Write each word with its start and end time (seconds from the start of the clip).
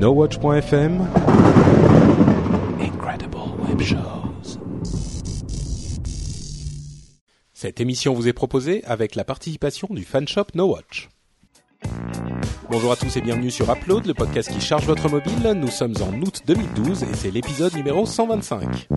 NoWatch.fm 0.00 1.06
Incredible 2.80 3.36
Web 3.68 3.82
Shows. 3.82 4.58
Cette 7.52 7.82
émission 7.82 8.14
vous 8.14 8.26
est 8.26 8.32
proposée 8.32 8.82
avec 8.86 9.14
la 9.14 9.24
participation 9.24 9.88
du 9.90 10.02
fanshop 10.04 10.46
NoWatch. 10.54 11.10
Bonjour 12.70 12.92
à 12.92 12.96
tous 12.96 13.14
et 13.14 13.20
bienvenue 13.20 13.50
sur 13.50 13.70
Upload, 13.70 14.06
le 14.06 14.14
podcast 14.14 14.50
qui 14.50 14.62
charge 14.62 14.86
votre 14.86 15.10
mobile. 15.10 15.52
Nous 15.54 15.68
sommes 15.68 15.96
en 16.00 16.18
août 16.22 16.44
2012 16.46 17.02
et 17.02 17.14
c'est 17.14 17.30
l'épisode 17.30 17.74
numéro 17.74 18.06
125. 18.06 18.88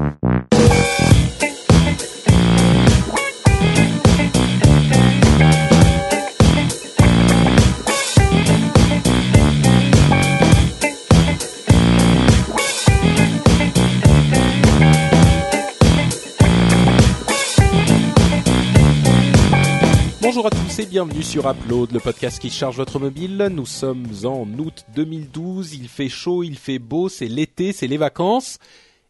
Bienvenue 20.94 21.24
sur 21.24 21.50
Upload, 21.50 21.92
le 21.92 22.00
podcast 22.00 22.40
qui 22.40 22.52
charge 22.52 22.78
votre 22.78 23.00
mobile. 23.00 23.50
Nous 23.52 23.66
sommes 23.66 24.06
en 24.26 24.48
août 24.60 24.86
2012, 24.94 25.74
il 25.74 25.88
fait 25.88 26.08
chaud, 26.08 26.44
il 26.44 26.56
fait 26.56 26.78
beau, 26.78 27.10
c'est 27.10 27.26
l'été, 27.28 27.74
c'est 27.74 27.88
les 27.88 27.98
vacances. 27.98 28.60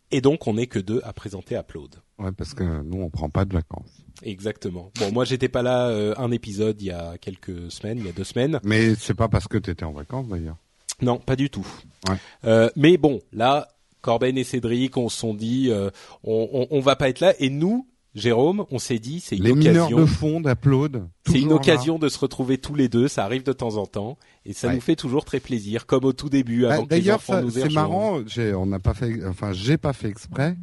Et 0.09 0.21
donc 0.21 0.47
on 0.47 0.53
n'est 0.53 0.67
que 0.67 0.79
deux 0.79 1.01
à 1.03 1.11
présenter 1.11 1.57
Upload. 1.57 1.97
Ouais, 2.19 2.31
parce 2.31 2.53
que 2.53 2.63
nous 2.83 3.01
on 3.01 3.09
prend 3.09 3.29
pas 3.29 3.43
de 3.43 3.53
vacances. 3.53 4.01
Exactement. 4.21 4.93
Bon, 4.97 5.11
moi 5.11 5.25
j'étais 5.25 5.49
pas 5.49 5.61
là 5.61 5.89
euh, 5.89 6.13
un 6.17 6.31
épisode 6.31 6.81
il 6.81 6.85
y 6.85 6.91
a 6.91 7.17
quelques 7.17 7.69
semaines, 7.69 7.97
il 7.97 8.05
y 8.05 8.09
a 8.09 8.13
deux 8.13 8.23
semaines. 8.23 8.61
Mais 8.63 8.95
c'est 8.95 9.13
pas 9.13 9.27
parce 9.27 9.49
que 9.49 9.57
tu 9.57 9.69
étais 9.69 9.83
en 9.83 9.91
vacances 9.91 10.29
d'ailleurs. 10.29 10.55
Non, 11.01 11.17
pas 11.17 11.35
du 11.35 11.49
tout. 11.49 11.67
Ouais. 12.07 12.15
Euh, 12.45 12.69
mais 12.77 12.95
bon, 12.95 13.19
là, 13.33 13.67
Corben 13.99 14.37
et 14.37 14.45
Cédric, 14.45 14.95
on 14.95 15.09
se 15.09 15.17
sont 15.17 15.33
dit, 15.33 15.69
euh, 15.69 15.89
on, 16.23 16.47
on, 16.53 16.67
on 16.71 16.79
va 16.79 16.95
pas 16.95 17.09
être 17.09 17.19
là. 17.19 17.33
Et 17.39 17.49
nous, 17.49 17.85
Jérôme, 18.15 18.65
on 18.69 18.77
s'est 18.77 18.99
dit, 18.99 19.19
c'est 19.19 19.35
une 19.37 19.43
Les 19.43 19.53
mineurs 19.53 19.87
occasion. 19.87 19.97
de 19.99 20.05
fond 20.05 20.39
d'Upload. 20.39 21.07
C'est 21.27 21.41
une 21.41 21.51
occasion 21.51 21.97
de 21.97 22.09
se 22.09 22.19
retrouver 22.19 22.59
tous 22.59 22.75
les 22.75 22.87
deux. 22.87 23.07
Ça 23.07 23.25
arrive 23.25 23.43
de 23.43 23.53
temps 23.53 23.77
en 23.77 23.87
temps, 23.87 24.17
et 24.45 24.53
ça 24.53 24.67
Ouais. 24.67 24.75
nous 24.75 24.81
fait 24.81 24.95
toujours 24.95 25.25
très 25.25 25.39
plaisir, 25.39 25.87
comme 25.87 26.05
au 26.05 26.13
tout 26.13 26.29
début, 26.29 26.61
là. 26.61 26.73
avant 26.73 26.83
Ah, 26.83 26.85
que 26.85 26.93
les 26.93 27.01
D'ailleurs, 27.01 27.21
c'est 27.21 27.71
marrant. 27.73 28.19
On 28.55 28.65
n'a 28.67 28.79
pas 28.79 28.93
fait, 28.93 29.25
enfin, 29.25 29.51
j'ai 29.51 29.77
pas 29.77 29.93
fait 29.93 30.09
exprès, 30.09 30.55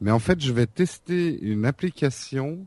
mais 0.00 0.10
en 0.10 0.18
fait, 0.18 0.40
je 0.42 0.52
vais 0.52 0.66
tester 0.66 1.38
une 1.42 1.64
application 1.64 2.66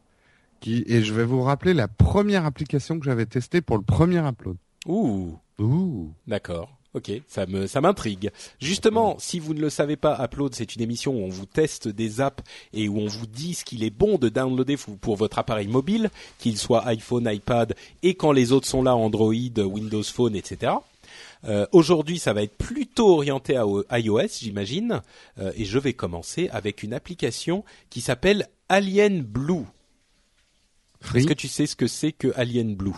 qui, 0.61 0.83
et 0.87 1.03
je 1.03 1.13
vais 1.13 1.25
vous 1.25 1.41
rappeler 1.41 1.73
la 1.73 1.87
première 1.89 2.45
application 2.45 2.97
que 2.97 3.05
j'avais 3.05 3.25
testée 3.25 3.59
pour 3.61 3.77
le 3.77 3.83
premier 3.83 4.19
Upload. 4.25 4.55
Ouh, 4.87 5.37
Ouh. 5.59 6.11
d'accord. 6.27 6.78
Ok, 6.95 7.11
ça 7.27 7.45
me 7.45 7.67
ça 7.67 7.81
m'intrigue. 7.81 8.31
Justement, 8.59 9.15
si 9.19 9.39
vous 9.39 9.53
ne 9.53 9.61
le 9.61 9.69
savez 9.69 9.95
pas, 9.95 10.19
Upload, 10.23 10.55
c'est 10.55 10.75
une 10.75 10.81
émission 10.81 11.13
où 11.13 11.23
on 11.23 11.29
vous 11.29 11.45
teste 11.45 11.87
des 11.87 12.19
apps 12.19 12.43
et 12.73 12.89
où 12.89 12.97
on 12.97 13.05
vous 13.05 13.27
dit 13.27 13.53
ce 13.53 13.63
qu'il 13.63 13.83
est 13.83 13.91
bon 13.91 14.17
de 14.17 14.27
downloader 14.27 14.75
pour 14.99 15.15
votre 15.15 15.37
appareil 15.37 15.67
mobile, 15.67 16.09
qu'il 16.39 16.57
soit 16.57 16.87
iPhone, 16.87 17.29
iPad, 17.31 17.75
et 18.01 18.15
quand 18.15 18.31
les 18.31 18.51
autres 18.51 18.67
sont 18.67 18.81
là, 18.81 18.95
Android, 18.95 19.33
Windows 19.33 20.01
Phone, 20.03 20.35
etc. 20.35 20.73
Euh, 21.43 21.67
Aujourd'hui, 21.71 22.17
ça 22.17 22.33
va 22.33 22.41
être 22.41 22.57
plutôt 22.57 23.13
orienté 23.13 23.55
à 23.55 23.99
iOS, 23.99 24.39
j'imagine, 24.41 25.01
Euh, 25.37 25.51
et 25.55 25.65
je 25.65 25.77
vais 25.77 25.93
commencer 25.93 26.49
avec 26.51 26.81
une 26.81 26.93
application 26.93 27.63
qui 27.91 28.01
s'appelle 28.01 28.47
Alien 28.67 29.21
Blue. 29.21 29.65
Est-ce 31.15 31.27
que 31.27 31.33
tu 31.33 31.47
sais 31.47 31.67
ce 31.67 31.75
que 31.75 31.87
c'est 31.87 32.11
que 32.11 32.33
Alien 32.35 32.75
Blue? 32.75 32.95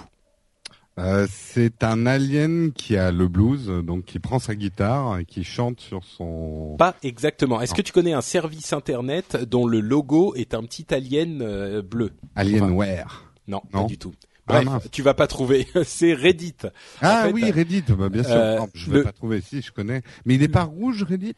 Euh, 1.02 1.28
c'est 1.30 1.84
un 1.84 2.06
alien 2.06 2.72
qui 2.74 2.96
a 2.96 3.12
le 3.12 3.28
blues, 3.28 3.68
donc 3.84 4.06
qui 4.06 4.20
prend 4.20 4.40
sa 4.40 4.54
guitare 4.56 5.18
et 5.20 5.26
qui 5.26 5.44
chante 5.44 5.80
sur 5.80 6.04
son. 6.04 6.76
Pas 6.78 6.96
exactement. 7.02 7.60
Est-ce 7.60 7.74
que 7.74 7.82
tu 7.82 7.92
connais 7.92 8.14
un 8.14 8.22
service 8.22 8.72
internet 8.74 9.36
dont 9.50 9.66
le 9.66 9.80
logo 9.80 10.36
est 10.36 10.54
un 10.54 10.62
petit 10.64 10.86
alien 10.94 11.42
euh, 11.42 11.82
bleu? 11.82 12.12
Alienware. 12.36 13.34
Non, 13.48 13.62
Non. 13.74 13.82
pas 13.82 13.88
du 13.88 13.98
tout. 13.98 14.14
Ah, 14.48 14.62
Bref, 14.64 14.88
tu 14.92 15.02
vas 15.02 15.14
pas 15.14 15.28
trouver. 15.28 15.66
c'est 15.86 16.14
Reddit. 16.14 16.56
Ah 17.02 17.24
fait, 17.26 17.34
oui, 17.34 17.50
Reddit, 17.52 17.84
bah, 17.90 18.10
bien 18.10 18.24
sûr. 18.24 18.34
euh, 18.36 18.58
Non, 18.58 18.68
je 18.74 18.92
vais 18.92 18.98
le- 18.98 19.04
pas 19.04 19.12
trouver. 19.14 19.42
Si, 19.42 19.62
je 19.62 19.72
connais. 19.72 20.02
Mais 20.26 20.36
il 20.36 20.44
est 20.44 20.48
pas 20.50 20.64
rouge, 20.64 21.04
Reddit? 21.04 21.36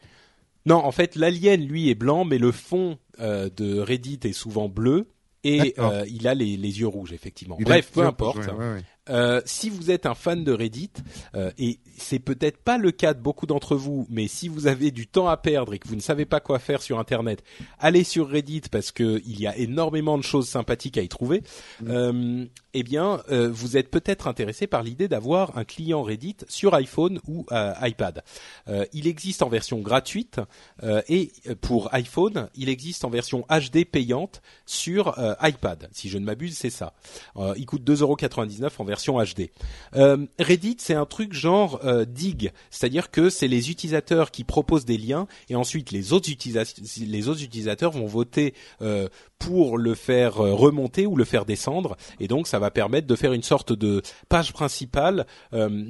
Non, 0.66 0.78
en 0.78 0.92
fait, 0.92 1.16
l'alien 1.16 1.62
lui 1.66 1.90
est 1.90 1.96
blanc, 1.96 2.26
mais 2.26 2.38
le 2.38 2.52
fond 2.52 2.98
de 3.20 3.80
Reddit 3.80 4.20
est 4.24 4.34
souvent 4.34 4.68
bleu. 4.68 5.08
Et 5.46 5.74
euh, 5.78 6.06
il 6.08 6.26
a 6.30 6.34
les, 6.34 6.56
les 6.56 6.80
yeux 6.80 6.88
rouges, 6.88 7.12
effectivement. 7.12 7.58
Il 7.60 7.66
Bref, 7.66 7.92
peu 7.94 8.06
importe. 8.06 8.38
Ouais, 8.38 8.52
ouais, 8.54 8.74
ouais. 8.76 8.84
Euh, 9.10 9.42
si 9.46 9.70
vous 9.70 9.92
êtes 9.92 10.06
un 10.06 10.16
fan 10.16 10.44
de 10.44 10.54
Reddit, 10.54 10.92
euh, 11.36 11.52
et 11.58 11.80
c'est 11.98 12.20
peut-être 12.20 12.58
pas 12.58 12.78
le 12.78 12.92
cas 12.92 13.14
de 13.14 13.20
beaucoup 13.20 13.46
d'entre 13.46 13.76
vous, 13.76 14.08
mais 14.10 14.28
si 14.28 14.48
vous 14.48 14.68
avez 14.68 14.92
du 14.92 15.08
temps 15.08 15.28
à 15.28 15.36
perdre 15.36 15.74
et 15.74 15.80
que 15.80 15.88
vous 15.88 15.96
ne 15.96 16.02
savez 16.02 16.26
pas 16.26 16.40
quoi 16.40 16.60
faire 16.60 16.82
sur 16.82 17.00
Internet, 17.00 17.44
allez 17.80 18.04
sur 18.04 18.30
Reddit 18.30 18.64
parce 18.72 18.92
que 18.92 19.22
il 19.26 19.40
y 19.42 19.48
a 19.48 19.58
énormément 19.58 20.18
de 20.18 20.24
choses 20.24 20.48
sympathiques 20.48 20.98
à 20.98 21.02
y 21.02 21.10
trouver. 21.10 21.44
Euh, 21.88 22.46
eh 22.74 22.84
bien, 22.84 23.22
euh, 23.30 23.50
vous 23.52 23.78
êtes 23.78 23.92
peut-être 23.92 24.28
intéressé 24.28 24.68
par 24.68 24.84
l'idée 24.84 25.08
d'avoir 25.08 25.58
un 25.58 25.64
client 25.64 26.02
Reddit 26.02 26.38
sur 26.48 26.74
iPhone 26.74 27.20
ou 27.28 27.46
euh, 27.52 27.74
iPad. 27.82 28.24
Euh, 28.68 28.86
il 28.94 29.08
existe 29.08 29.44
en 29.44 29.50
version 29.50 29.80
gratuite 29.80 30.40
euh, 30.82 31.02
et 31.08 31.32
pour 31.62 31.94
iPhone, 31.94 32.50
il 32.56 32.70
existe 32.70 33.06
en 33.06 33.10
version 33.10 33.46
HD 33.50 33.86
payante 33.86 34.42
sur 34.66 35.20
euh, 35.20 35.36
iPad. 35.42 35.90
Si 35.92 36.10
je 36.10 36.18
ne 36.18 36.26
m'abuse, 36.26 36.58
c'est 36.58 36.70
ça. 36.70 36.94
Euh, 37.36 37.54
il 37.58 37.66
coûte 37.66 37.84
2,99€ 37.84 38.72
en 38.78 38.86
version 38.86 38.93
HD. 39.02 39.50
Euh, 39.96 40.26
Reddit, 40.40 40.78
c'est 40.80 40.94
un 40.94 41.06
truc 41.06 41.34
genre 41.34 41.80
euh, 41.84 42.06
dig, 42.06 42.52
c'est-à-dire 42.72 43.12
que 43.12 43.30
c'est 43.30 43.48
les 43.48 43.70
utilisateurs 43.72 44.32
qui 44.32 44.44
proposent 44.44 44.86
des 44.86 44.98
liens 44.98 45.28
et 45.50 45.56
ensuite 45.56 45.92
les 45.92 46.14
autres, 46.14 46.30
utilisateurs 46.30 47.92
vont 47.92 48.06
voter 48.06 48.54
euh, 48.82 49.08
pour 49.40 49.78
le 49.78 49.94
faire 49.96 50.40
euh, 50.42 50.54
remonter 50.54 51.06
ou 51.06 51.16
le 51.16 51.26
faire 51.26 51.46
descendre 51.46 51.98
et 52.20 52.28
donc 52.28 52.48
ça 52.48 52.60
va 52.60 52.72
permettre 52.72 53.08
de 53.08 53.16
faire 53.16 53.34
une 53.34 53.44
sorte 53.44 53.74
de 53.74 54.02
page 54.30 54.54
principale 54.54 55.26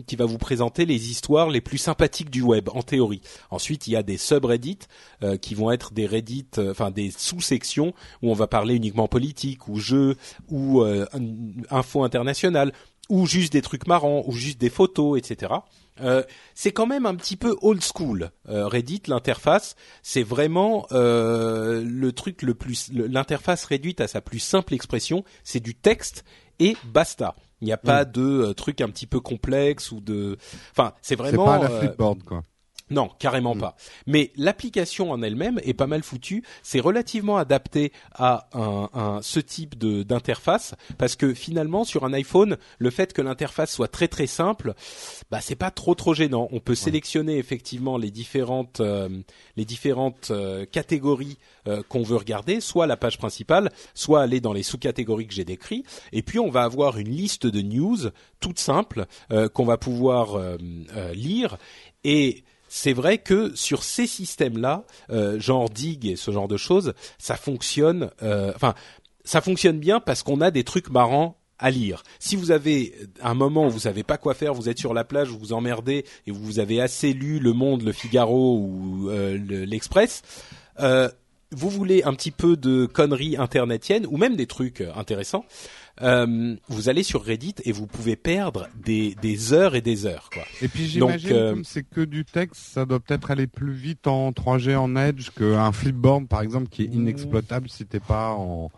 qui 0.08 0.16
va 0.16 0.25
vous 0.25 0.38
présenter 0.38 0.85
les 0.85 1.09
histoires 1.09 1.50
les 1.50 1.62
plus 1.62 1.78
sympathiques 1.78 2.30
du 2.30 2.41
web 2.41 2.70
en 2.74 2.81
théorie. 2.81 3.22
Ensuite, 3.52 3.88
il 3.88 3.91
y 3.94 3.96
a 3.96 4.03
des 4.03 4.18
subreddits 4.18 4.80
qui 5.41 5.56
vont 5.56 5.72
être 5.72 5.94
des 5.94 6.06
reddits, 6.06 6.47
enfin 6.58 6.91
des 6.91 7.12
sous-sections 7.12 7.94
où 8.22 8.31
on 8.31 8.34
va 8.34 8.47
parler 8.47 8.75
uniquement 8.75 9.08
politique 9.08 9.68
ou 9.68 9.80
jeux 9.80 10.16
ou 10.50 10.81
in- 10.81 11.08
info 11.70 12.03
internationale 12.03 12.74
ou 13.09 13.25
juste 13.25 13.53
des 13.53 13.62
trucs 13.62 13.88
marrants 13.88 14.24
ou 14.25 14.31
juste 14.31 14.59
des 14.59 14.69
photos, 14.69 15.18
etc. 15.18 15.53
Euh, 16.02 16.24
c'est 16.56 16.72
quand 16.72 16.88
même 16.88 17.06
un 17.06 17.16
petit 17.16 17.36
peu 17.36 17.56
old 17.62 17.84
school. 17.84 18.31
Euh, 18.50 18.68
Reddit, 18.68 19.03
l'interface, 19.08 19.75
c'est 20.02 20.24
vraiment 20.24 20.88
euh, 20.91 21.84
le 21.86 22.12
truc 22.14 22.41
le 22.41 22.56
plus, 22.56 22.90
l'interface 22.91 23.66
réduite 23.66 24.02
à 24.02 24.08
sa 24.08 24.22
plus 24.22 24.40
simple 24.40 24.74
expression, 24.74 25.24
c'est 25.44 25.59
du 25.59 25.75
texte 25.75 26.24
et 26.59 26.75
basta. 26.86 27.36
Il 27.62 27.66
n'y 27.66 27.72
a 27.74 27.78
pas 27.78 28.03
de 28.03 28.22
euh, 28.22 28.53
truc 28.53 28.81
un 28.81 28.90
petit 28.90 29.08
peu 29.08 29.20
complexe 29.22 29.91
ou 29.91 30.02
de, 30.02 30.38
enfin, 30.72 30.94
c'est 31.02 31.09
C'est 31.09 31.16
vraiment. 31.16 31.46
pas 31.46 31.59
la 31.59 31.72
euh, 31.72 31.80
flipboard, 31.80 32.24
quoi. 32.24 32.44
Non, 32.93 33.09
carrément 33.19 33.55
Mm. 33.55 33.59
pas. 33.59 33.75
Mais 34.07 34.31
l'application 34.37 35.11
en 35.11 35.21
elle-même 35.21 35.59
est 35.63 35.73
pas 35.73 35.87
mal 35.87 36.03
foutue. 36.03 36.43
C'est 36.61 36.79
relativement 36.79 37.37
adapté 37.37 37.91
à 38.13 38.47
un, 38.53 38.89
un- 38.93 39.21
ce 39.21 39.39
type 39.39 39.77
de 39.77 40.03
d'interface 40.03 40.75
parce 40.97 41.15
que 41.15 41.33
finalement 41.33 41.83
sur 41.83 42.05
un 42.05 42.13
iPhone, 42.13 42.57
le 42.77 42.89
fait 42.89 43.11
que 43.13 43.21
l'interface 43.21 43.73
soit 43.73 43.87
très 43.87 44.07
très 44.07 44.27
simple, 44.27 44.73
bah 45.31 45.41
c'est 45.41 45.55
pas 45.55 45.71
trop 45.71 45.95
trop 45.95 46.13
gênant. 46.13 46.47
On 46.51 46.59
peut 46.59 46.75
sélectionner 46.75 47.37
effectivement 47.37 47.97
les 47.97 48.11
différentes 48.11 48.79
euh, 48.79 49.09
les 49.57 49.65
différentes 49.65 50.29
euh, 50.31 50.65
catégories 50.65 51.37
euh, 51.67 51.81
qu'on 51.89 52.03
veut 52.03 52.17
regarder, 52.17 52.61
soit 52.61 52.87
la 52.87 52.97
page 52.97 53.17
principale, 53.17 53.71
soit 53.93 54.21
aller 54.21 54.39
dans 54.39 54.53
les 54.53 54.63
sous-catégories 54.63 55.27
que 55.27 55.33
j'ai 55.33 55.45
décrits. 55.45 55.83
Et 56.11 56.21
puis 56.21 56.39
on 56.39 56.49
va 56.49 56.63
avoir 56.63 56.97
une 56.97 57.09
liste 57.09 57.47
de 57.47 57.61
news 57.61 57.97
toute 58.39 58.59
simple 58.59 59.05
qu'on 59.53 59.65
va 59.65 59.77
pouvoir 59.77 60.37
lire 61.13 61.57
et 62.03 62.43
c'est 62.75 62.94
vrai 62.94 63.19
que 63.19 63.55
sur 63.55 63.84
ces 63.84 64.08
systèmes-là, 64.08 64.84
euh, 65.11 65.40
genre 65.40 65.70
Dig 65.70 66.08
et 66.08 66.16
ce 66.16 66.31
genre 66.31 66.47
de 66.47 66.58
choses, 66.58 66.96
ça 67.20 67.35
fonctionne. 67.35 68.09
euh, 68.23 68.52
Enfin, 68.55 68.73
ça 69.23 69.41
fonctionne 69.41 69.78
bien 69.79 69.99
parce 69.99 70.23
qu'on 70.23 70.41
a 70.41 70.49
des 70.49 70.64
trucs 70.64 70.90
marrants 70.90 71.37
à 71.59 71.70
lire. 71.70 72.02
Si 72.17 72.35
vous 72.35 72.49
avez 72.49 72.96
un 73.22 73.35
moment 73.35 73.67
où 73.67 73.70
vous 73.70 73.79
savez 73.81 74.02
pas 74.02 74.17
quoi 74.17 74.34
faire, 74.34 74.55
vous 74.55 74.70
êtes 74.70 74.79
sur 74.79 74.96
la 74.96 75.03
plage, 75.03 75.28
vous 75.29 75.37
vous 75.37 75.53
emmerdez 75.53 76.03
et 76.25 76.31
vous 76.31 76.58
avez 76.59 76.81
assez 76.81 77.14
lu 77.14 77.37
Le 77.37 77.53
Monde, 77.53 77.84
Le 77.84 77.91
Figaro 77.91 78.58
ou 78.58 79.09
euh, 79.11 79.37
le- 79.37 79.66
l'Express, 79.66 80.23
euh, 80.79 81.09
vous 81.55 81.70
voulez 81.70 82.03
un 82.03 82.14
petit 82.14 82.32
peu 82.32 82.58
de 82.58 82.85
conneries 82.85 83.38
internetiennes 83.38 84.05
ou 84.08 84.17
même 84.17 84.35
des 84.35 84.47
trucs 84.47 84.82
euh, 84.82 84.91
intéressants, 84.96 85.46
euh, 86.02 86.55
vous 86.70 86.90
allez 86.90 87.03
sur 87.03 87.23
Reddit 87.23 87.55
et 87.66 87.72
vous 87.72 87.85
pouvez 87.85 88.16
perdre 88.16 88.67
des, 88.84 89.16
des 89.22 89.53
heures 89.53 89.76
et 89.76 89.82
des 89.82 90.05
heures. 90.05 90.29
Quoi. 90.34 90.44
Et 90.61 90.67
puis 90.67 90.88
j'imagine, 90.88 91.32
euh, 91.32 91.50
comme 91.52 91.64
c'est 91.64 91.84
que 91.84 92.02
du 92.02 92.26
texte, 92.26 92.61
ça 92.73 92.85
doit 92.85 93.00
peut-être 93.00 93.29
aller 93.29 93.47
plus 93.47 93.73
vite 93.73 94.08
en 94.08 94.32
3G 94.32 94.76
en 94.76 94.96
Edge 94.96 95.29
qu'un 95.29 95.72
flipboard, 95.72 96.28
par 96.28 96.41
exemple, 96.41 96.70
qui 96.70 96.84
est 96.84 96.94
inexploitable 96.94 97.70
si 97.70 97.85
t'es 97.85 97.99
pas 97.99 98.32
en... 98.32 98.72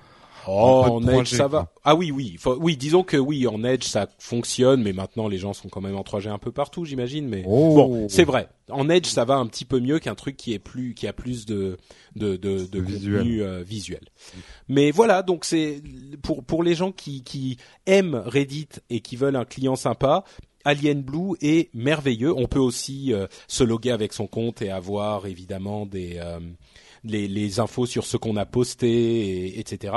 Oh, 0.48 0.86
en 0.90 1.08
Edge 1.08 1.32
3G, 1.34 1.36
ça 1.38 1.48
va. 1.48 1.60
quoi. 1.60 1.82
Ah 1.84 1.96
oui, 1.96 2.12
oui, 2.12 2.36
Faut- 2.40 2.58
oui. 2.60 2.78
Disons 2.78 3.04
que 3.04 3.18
oui, 3.18 3.48
en 3.48 3.64
Edge 3.64 3.84
ça 3.84 4.08
fonctionne, 4.20 4.82
mais 4.84 4.94
maintenant 4.94 5.28
les 5.28 5.38
gens 5.38 5.54
sont 5.54 5.70
quand 5.70 5.82
même 5.82 5.96
en 5.96 6.04
3G 6.04 6.30
un 6.30 6.38
peu 6.38 6.52
partout, 6.52 6.86
j'imagine. 6.86 7.28
Mais 7.28 7.44
Oh. 7.48 7.76
bon, 7.76 8.10
c'est 8.10 8.24
vrai. 8.26 8.48
en 8.70 8.90
Edge, 8.90 9.06
ça 9.08 9.26
va 9.26 9.36
un 9.36 9.46
petit 9.48 9.66
peu 9.66 9.80
mieux 9.80 10.00
qu'un 10.00 10.16
truc 10.16 10.38
qui 10.38 10.54
est 10.54 10.60
plus, 10.60 10.94
qui 10.96 11.08
a 11.08 11.14
plus 11.14 11.46
de 11.46 11.78
de 12.16 12.36
de, 12.36 12.66
de 12.66 12.80
Visuel. 12.82 13.18
contenu 13.20 13.42
euh, 13.44 13.62
visuel. 13.64 14.02
Mais 14.68 14.92
voilà, 14.92 15.22
donc 15.22 15.46
c'est 15.46 15.82
pour 16.24 16.44
pour 16.44 16.64
les 16.64 16.74
gens 16.76 16.92
qui 16.92 17.24
qui 17.24 17.58
aiment 17.86 18.22
Reddit 18.26 18.70
et 18.90 19.02
qui 19.02 19.16
veulent 19.16 19.36
un 19.36 19.46
client 19.46 19.76
sympa. 19.76 20.24
Alien 20.68 21.04
Blue 21.04 21.36
est 21.42 21.70
merveilleux. 21.76 22.34
On 22.36 22.48
peut 22.48 22.58
aussi 22.58 23.14
euh, 23.14 23.28
se 23.48 23.64
loguer 23.64 23.92
avec 23.92 24.14
son 24.14 24.26
compte 24.26 24.64
et 24.64 24.72
avoir 24.72 25.28
évidemment 25.28 25.86
des 25.86 26.18
euh, 26.18 26.40
les, 27.06 27.60
infos 27.60 27.86
sur 27.86 28.06
ce 28.06 28.18
qu'on 28.18 28.36
a 28.38 28.46
posté, 28.46 28.90
et, 28.90 29.60
etc. 29.60 29.94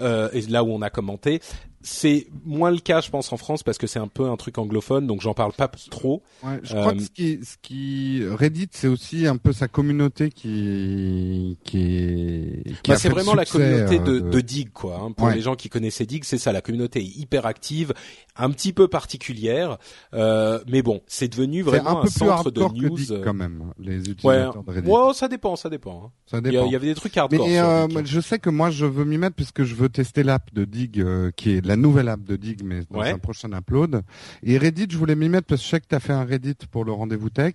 Euh, 0.00 0.28
et 0.32 0.42
là 0.42 0.64
où 0.64 0.70
on 0.70 0.82
a 0.82 0.90
commenté. 0.90 1.40
C'est 1.82 2.26
moins 2.44 2.70
le 2.70 2.78
cas, 2.78 3.00
je 3.00 3.10
pense, 3.10 3.32
en 3.32 3.36
France 3.36 3.62
parce 3.62 3.78
que 3.78 3.86
c'est 3.86 3.98
un 3.98 4.08
peu 4.08 4.26
un 4.28 4.36
truc 4.36 4.58
anglophone, 4.58 5.06
donc 5.06 5.20
j'en 5.20 5.34
parle 5.34 5.52
pas 5.52 5.68
trop. 5.90 6.22
Ouais, 6.44 6.60
je 6.62 6.74
crois 6.74 6.92
Euh, 6.92 6.94
que 6.96 7.02
ce 7.02 7.10
qui, 7.10 7.40
ce 7.42 7.56
qui 7.60 8.22
Reddit, 8.28 8.68
c'est 8.72 8.88
aussi 8.88 9.26
un 9.26 9.36
peu 9.36 9.52
sa 9.52 9.68
communauté 9.68 10.30
qui 10.30 11.58
qui 11.64 12.62
qui 12.82 12.90
Bah, 12.90 12.94
a 12.94 12.96
c'est 12.98 13.08
vraiment 13.08 13.34
la 13.34 13.44
communauté 13.44 13.98
euh, 14.00 14.04
de, 14.04 14.20
de 14.20 14.40
Dig, 14.40 14.70
quoi. 14.72 15.00
hein. 15.02 15.12
Pour 15.12 15.26
Ouais. 15.28 15.34
les 15.34 15.40
gens 15.40 15.54
qui 15.54 15.68
connaissaient 15.68 16.06
Dig, 16.06 16.24
c'est 16.24 16.38
ça. 16.38 16.52
La 16.52 16.60
communauté 16.60 17.00
est 17.00 17.16
hyper 17.16 17.46
active, 17.46 17.92
un 18.36 18.50
petit 18.50 18.72
peu 18.72 18.88
particulière, 18.88 19.78
euh, 20.14 20.60
mais 20.68 20.82
bon, 20.82 21.00
c'est 21.06 21.28
devenu 21.28 21.62
vraiment 21.62 21.90
un 21.90 21.92
un, 22.00 22.02
peu 22.02 22.08
plus 22.08 22.18
centre 22.18 22.50
de 22.50 22.60
hardcore 22.60 22.72
que 22.74 22.86
news. 22.88 22.96
Dig, 22.96 23.12
euh, 23.12 23.22
quand 23.24 23.34
même, 23.34 23.72
les 23.78 23.96
Ouais, 23.96 24.10
utilisateurs 24.12 24.64
de 24.64 24.70
Reddit. 24.70 24.88
ouais, 24.90 25.14
ça 25.14 25.28
dépend, 25.28 25.56
ça 25.56 25.68
dépend. 25.68 26.04
hein. 26.06 26.10
Ça 26.26 26.40
dépend. 26.40 26.66
il 26.66 26.72
y 26.72 26.76
avait 26.76 26.86
des 26.88 26.94
trucs 26.94 27.16
hardcore. 27.16 27.46
Mais 27.46 27.54
sur 27.56 27.64
euh, 27.66 28.02
je 28.04 28.20
sais 28.20 28.38
que 28.38 28.50
moi 28.50 28.70
je 28.70 28.86
veux 28.86 29.04
m'y 29.04 29.18
mettre 29.18 29.36
puisque 29.36 29.64
je 29.64 29.74
veux 29.74 29.88
tester 29.88 30.22
l'app 30.22 30.52
de 30.54 30.64
Dig 30.64 31.00
euh, 31.00 31.30
qui 31.36 31.50
est 31.52 31.60
la 31.72 31.76
nouvelle 31.76 32.08
app 32.08 32.22
de 32.22 32.36
Dig 32.36 32.62
mais 32.64 32.80
dans 32.90 33.00
Ouais. 33.00 33.10
un 33.10 33.18
prochain 33.18 33.50
upload. 33.52 34.02
Et 34.42 34.58
Reddit, 34.58 34.86
je 34.90 34.98
voulais 34.98 35.14
m'y 35.14 35.28
mettre 35.28 35.46
parce 35.46 35.60
que 35.60 35.64
je 35.66 35.70
sais 35.70 35.80
que 35.80 35.86
tu 35.88 35.94
as 35.94 36.00
fait 36.00 36.12
un 36.12 36.24
Reddit 36.24 36.56
pour 36.70 36.84
le 36.84 36.92
rendez-vous 36.92 37.30
tech. 37.30 37.54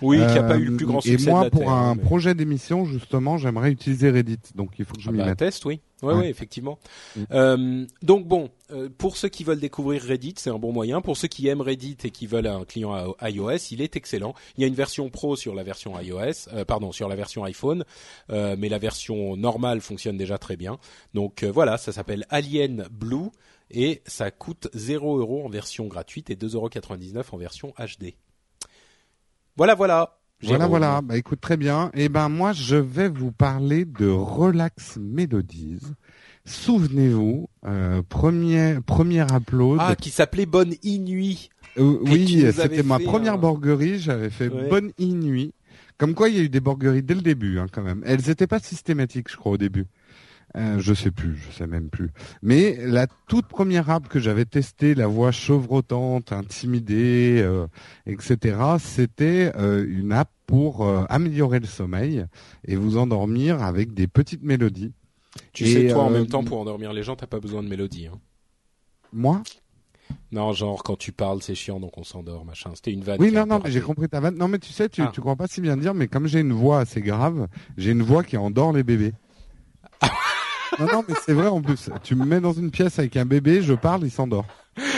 Oui, 0.00 0.18
qui 0.18 0.22
a 0.38 0.42
pas 0.44 0.54
Euh, 0.54 0.58
eu 0.60 0.64
le 0.66 0.76
plus 0.76 0.86
grand 0.86 1.00
Et 1.00 1.10
succès 1.10 1.30
moi 1.30 1.40
de 1.40 1.44
la 1.46 1.50
pour 1.50 1.60
Terre, 1.60 1.70
un 1.72 1.94
mais- 1.96 2.02
projet 2.02 2.34
d'émission 2.34 2.84
justement, 2.84 3.36
j'aimerais 3.36 3.72
utiliser 3.72 4.10
Reddit. 4.10 4.38
Donc 4.54 4.78
il 4.78 4.84
faut 4.84 4.94
que 4.94 5.00
je 5.02 5.08
Ah 5.08 5.12
m'y 5.12 5.18
bah, 5.18 5.24
un 5.24 5.26
mette. 5.28 5.38
test, 5.38 5.64
oui. 5.64 5.80
Ouais, 6.02 6.14
Ouais. 6.14 6.20
ouais, 6.20 6.28
effectivement. 6.30 6.78
Mm. 7.16 7.22
Euh, 7.32 7.86
donc 8.02 8.26
bon, 8.28 8.50
euh, 8.70 8.88
pour 8.96 9.16
ceux 9.16 9.28
qui 9.28 9.42
veulent 9.42 9.58
découvrir 9.58 10.02
Reddit, 10.02 10.34
c'est 10.36 10.50
un 10.50 10.58
bon 10.58 10.72
moyen. 10.72 11.00
Pour 11.00 11.16
ceux 11.16 11.26
qui 11.28 11.48
aiment 11.48 11.60
Reddit 11.60 11.96
et 12.04 12.10
qui 12.10 12.26
veulent 12.26 12.46
un 12.46 12.64
client 12.64 12.92
à- 12.92 13.30
iOS, 13.30 13.56
il 13.72 13.82
est 13.82 13.96
excellent. 13.96 14.34
Il 14.56 14.60
y 14.60 14.64
a 14.64 14.66
une 14.68 14.74
version 14.74 15.10
pro 15.10 15.34
sur 15.34 15.54
la 15.54 15.62
version 15.64 15.98
iOS, 15.98 16.48
euh, 16.52 16.64
pardon, 16.64 16.92
sur 16.92 17.08
la 17.08 17.16
version 17.16 17.42
iPhone, 17.44 17.84
euh, 18.30 18.54
mais 18.58 18.68
la 18.68 18.78
version 18.78 19.36
normale 19.36 19.80
fonctionne 19.80 20.16
déjà 20.16 20.38
très 20.38 20.56
bien. 20.56 20.78
Donc 21.14 21.42
euh, 21.42 21.50
voilà, 21.50 21.78
ça 21.78 21.90
s'appelle 21.92 22.26
Alien 22.30 22.86
Blue 22.90 23.30
et 23.70 24.02
ça 24.06 24.30
coûte 24.30 24.68
0 24.74 25.18
euros 25.18 25.44
en 25.44 25.48
version 25.48 25.86
gratuite 25.88 26.30
et 26.30 26.36
2,99 26.36 27.16
euros 27.16 27.24
en 27.32 27.36
version 27.38 27.74
HD. 27.78 28.14
Voilà, 29.56 29.74
voilà. 29.74 30.17
Voilà, 30.42 30.56
Jérôme. 30.58 30.68
voilà. 30.70 31.00
Bah 31.02 31.16
écoute, 31.16 31.40
très 31.40 31.56
bien. 31.56 31.90
Et 31.94 32.08
ben 32.08 32.28
moi, 32.28 32.52
je 32.52 32.76
vais 32.76 33.08
vous 33.08 33.32
parler 33.32 33.84
de 33.84 34.06
Relax 34.08 34.96
Melodies. 35.00 35.80
Souvenez-vous, 36.44 37.48
euh, 37.66 38.02
premier 38.08 38.78
premier 38.86 39.20
upload. 39.32 39.78
Ah, 39.80 39.94
qui 39.96 40.10
s'appelait 40.10 40.46
Bonne 40.46 40.74
Inuit. 40.82 41.50
Euh, 41.78 41.98
oui, 42.02 42.44
c'était 42.52 42.82
ma 42.82 42.98
première 42.98 43.34
un- 43.34 43.38
borguerie. 43.38 43.98
J'avais 43.98 44.30
fait 44.30 44.48
Ouais. 44.48 44.68
bonne 44.68 44.90
inuit. 44.98 45.52
Comme 45.98 46.14
quoi, 46.14 46.28
il 46.28 46.36
y 46.36 46.38
a 46.40 46.42
eu 46.42 46.48
des 46.48 46.60
borgueries 46.60 47.02
dès 47.02 47.14
le 47.14 47.20
début, 47.22 47.58
hein, 47.58 47.66
quand 47.70 47.82
même. 47.82 48.02
Elles 48.06 48.22
n'étaient 48.26 48.46
pas 48.46 48.60
systématiques, 48.60 49.30
je 49.30 49.36
crois, 49.36 49.52
au 49.52 49.56
début. 49.58 49.84
Euh, 50.56 50.78
je 50.78 50.94
sais 50.94 51.10
plus, 51.10 51.36
je 51.36 51.54
sais 51.54 51.66
même 51.66 51.90
plus. 51.90 52.10
Mais 52.42 52.78
la 52.86 53.06
toute 53.28 53.46
première 53.46 53.90
app 53.90 54.08
que 54.08 54.18
j'avais 54.18 54.46
testée, 54.46 54.94
la 54.94 55.06
voix 55.06 55.30
chevrotante, 55.30 56.32
intimidée, 56.32 57.40
euh, 57.42 57.66
etc., 58.06 58.56
c'était 58.78 59.52
euh, 59.56 59.84
une 59.88 60.10
app 60.12 60.30
pour 60.46 60.86
euh, 60.86 61.04
améliorer 61.10 61.60
le 61.60 61.66
sommeil 61.66 62.24
et 62.66 62.76
vous 62.76 62.96
endormir 62.96 63.62
avec 63.62 63.92
des 63.92 64.06
petites 64.08 64.42
mélodies. 64.42 64.92
Tu 65.52 65.64
Et, 65.64 65.72
sais, 65.72 65.92
toi, 65.92 66.04
en 66.04 66.10
euh, 66.10 66.14
même 66.14 66.26
temps, 66.26 66.42
pour 66.42 66.58
endormir 66.58 66.94
les 66.94 67.02
gens, 67.02 67.14
t'as 67.14 67.26
pas 67.26 67.40
besoin 67.40 67.62
de 67.62 67.68
mélodie. 67.68 68.06
Hein. 68.06 68.18
Moi? 69.12 69.42
Non, 70.32 70.54
genre 70.54 70.82
quand 70.82 70.96
tu 70.96 71.12
parles, 71.12 71.42
c'est 71.42 71.54
chiant, 71.54 71.78
donc 71.78 71.98
on 71.98 72.02
s'endort, 72.04 72.46
machin. 72.46 72.70
C'était 72.74 72.92
une 72.92 73.02
vanne. 73.04 73.18
Oui, 73.20 73.30
non, 73.30 73.44
non, 73.44 73.60
j'ai 73.66 73.82
compris 73.82 74.08
ta 74.08 74.20
vanne. 74.20 74.36
Non, 74.38 74.48
mais 74.48 74.58
tu 74.58 74.72
sais, 74.72 74.88
tu, 74.88 75.02
Ah. 75.02 75.10
tu 75.12 75.20
crois 75.20 75.36
pas 75.36 75.46
si 75.46 75.60
bien 75.60 75.76
dire, 75.76 75.92
mais 75.92 76.08
comme 76.08 76.26
j'ai 76.26 76.40
une 76.40 76.54
voix 76.54 76.80
assez 76.80 77.02
grave, 77.02 77.46
j'ai 77.76 77.90
une 77.90 78.02
voix 78.02 78.24
qui 78.24 78.38
endort 78.38 78.72
les 78.72 78.82
bébés. 78.82 79.12
non, 80.78 80.86
non, 80.92 81.04
mais 81.08 81.14
c'est 81.24 81.32
vrai 81.32 81.48
en 81.48 81.60
plus. 81.60 81.90
Tu 82.02 82.14
me 82.14 82.24
mets 82.24 82.40
dans 82.40 82.52
une 82.52 82.70
pièce 82.70 82.98
avec 82.98 83.16
un 83.16 83.24
bébé, 83.24 83.62
je 83.62 83.74
parle, 83.74 84.02
il 84.04 84.10
s'endort. 84.10 84.46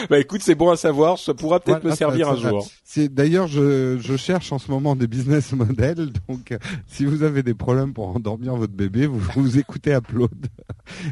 Bah 0.09 0.19
écoute, 0.19 0.41
c'est 0.43 0.55
bon 0.55 0.69
à 0.69 0.75
savoir. 0.75 1.17
Ça 1.17 1.33
pourra 1.33 1.59
peut-être 1.59 1.81
Voilà, 1.81 1.93
me 1.93 1.97
servir 1.97 2.29
un 2.29 2.35
jour. 2.35 2.67
C'est 2.83 3.09
d'ailleurs, 3.09 3.47
je, 3.47 3.97
je 3.99 4.15
cherche 4.15 4.51
en 4.51 4.59
ce 4.59 4.69
moment 4.69 4.95
des 4.95 5.07
business 5.07 5.51
models. 5.53 6.11
Donc, 6.29 6.51
euh, 6.51 6.57
si 6.87 7.05
vous 7.05 7.23
avez 7.23 7.43
des 7.43 7.53
problèmes 7.53 7.93
pour 7.93 8.07
endormir 8.15 8.55
votre 8.55 8.73
bébé, 8.73 9.07
vous 9.07 9.19
vous 9.35 9.57
écoutez 9.57 9.91
Upload. 9.93 10.47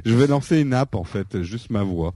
je 0.06 0.14
vais 0.14 0.28
lancer 0.28 0.60
une 0.60 0.74
app 0.74 0.96
en 0.96 1.04
fait, 1.04 1.42
juste 1.42 1.70
ma 1.70 1.84
voix. 1.84 2.14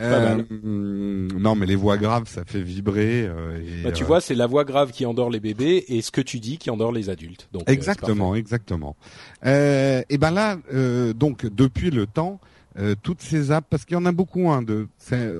Hum, 0.00 1.28
non, 1.38 1.54
mais 1.54 1.66
les 1.66 1.76
voix 1.76 1.96
graves, 1.96 2.28
ça 2.28 2.44
fait 2.44 2.62
vibrer. 2.62 3.26
euh, 3.26 3.58
et, 3.60 3.82
Bah, 3.82 3.92
tu 3.92 4.04
euh, 4.04 4.06
vois, 4.06 4.20
c'est 4.20 4.34
la 4.34 4.46
voix 4.46 4.64
grave 4.64 4.92
qui 4.92 5.06
endort 5.06 5.30
les 5.30 5.40
bébés 5.40 5.84
et 5.88 6.02
ce 6.02 6.10
que 6.10 6.20
tu 6.20 6.40
dis 6.40 6.58
qui 6.58 6.70
endort 6.70 6.92
les 6.92 7.10
adultes. 7.10 7.48
Donc, 7.52 7.68
euh, 7.68 7.72
Exactement, 7.72 8.34
exactement. 8.34 8.96
Euh, 9.44 10.02
et 10.08 10.18
ben 10.18 10.30
là, 10.30 10.58
euh, 10.72 11.12
donc 11.12 11.46
depuis 11.46 11.90
le 11.90 12.06
temps, 12.06 12.40
euh, 12.78 12.94
toutes 13.02 13.20
ces 13.20 13.50
apps, 13.50 13.66
parce 13.68 13.84
qu'il 13.84 13.94
y 13.94 14.00
en 14.00 14.06
a 14.06 14.12
beaucoup, 14.12 14.50
hein, 14.50 14.62
de, 14.62 14.88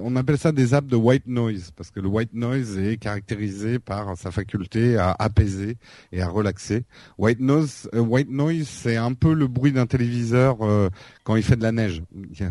on 0.03 0.17
appelle 0.17 0.37
ça 0.37 0.53
des 0.53 0.75
apps 0.75 0.87
de 0.89 0.97
white 0.97 1.27
noise, 1.27 1.71
parce 1.75 1.91
que 1.91 1.99
le 1.99 2.09
white 2.09 2.35
noise 2.35 2.77
est 2.79 2.99
caractérisé 2.99 3.79
par 3.79 4.19
sa 4.19 4.31
faculté 4.31 4.99
à 4.99 5.17
apaiser 5.19 5.79
et 6.13 6.21
à 6.21 6.29
relaxer. 6.29 6.85
White 7.17 7.41
noise, 7.41 7.89
euh, 7.95 8.01
white 8.01 8.29
noise, 8.31 8.67
c'est 8.69 8.97
un 8.99 9.15
peu 9.15 9.33
le 9.33 9.47
bruit 9.47 9.73
d'un 9.73 9.87
téléviseur 9.87 10.59
euh, 10.61 10.91
quand 11.25 11.37
il 11.37 11.43
fait 11.43 11.57
de 11.57 11.63
la 11.63 11.73
neige. 11.73 12.03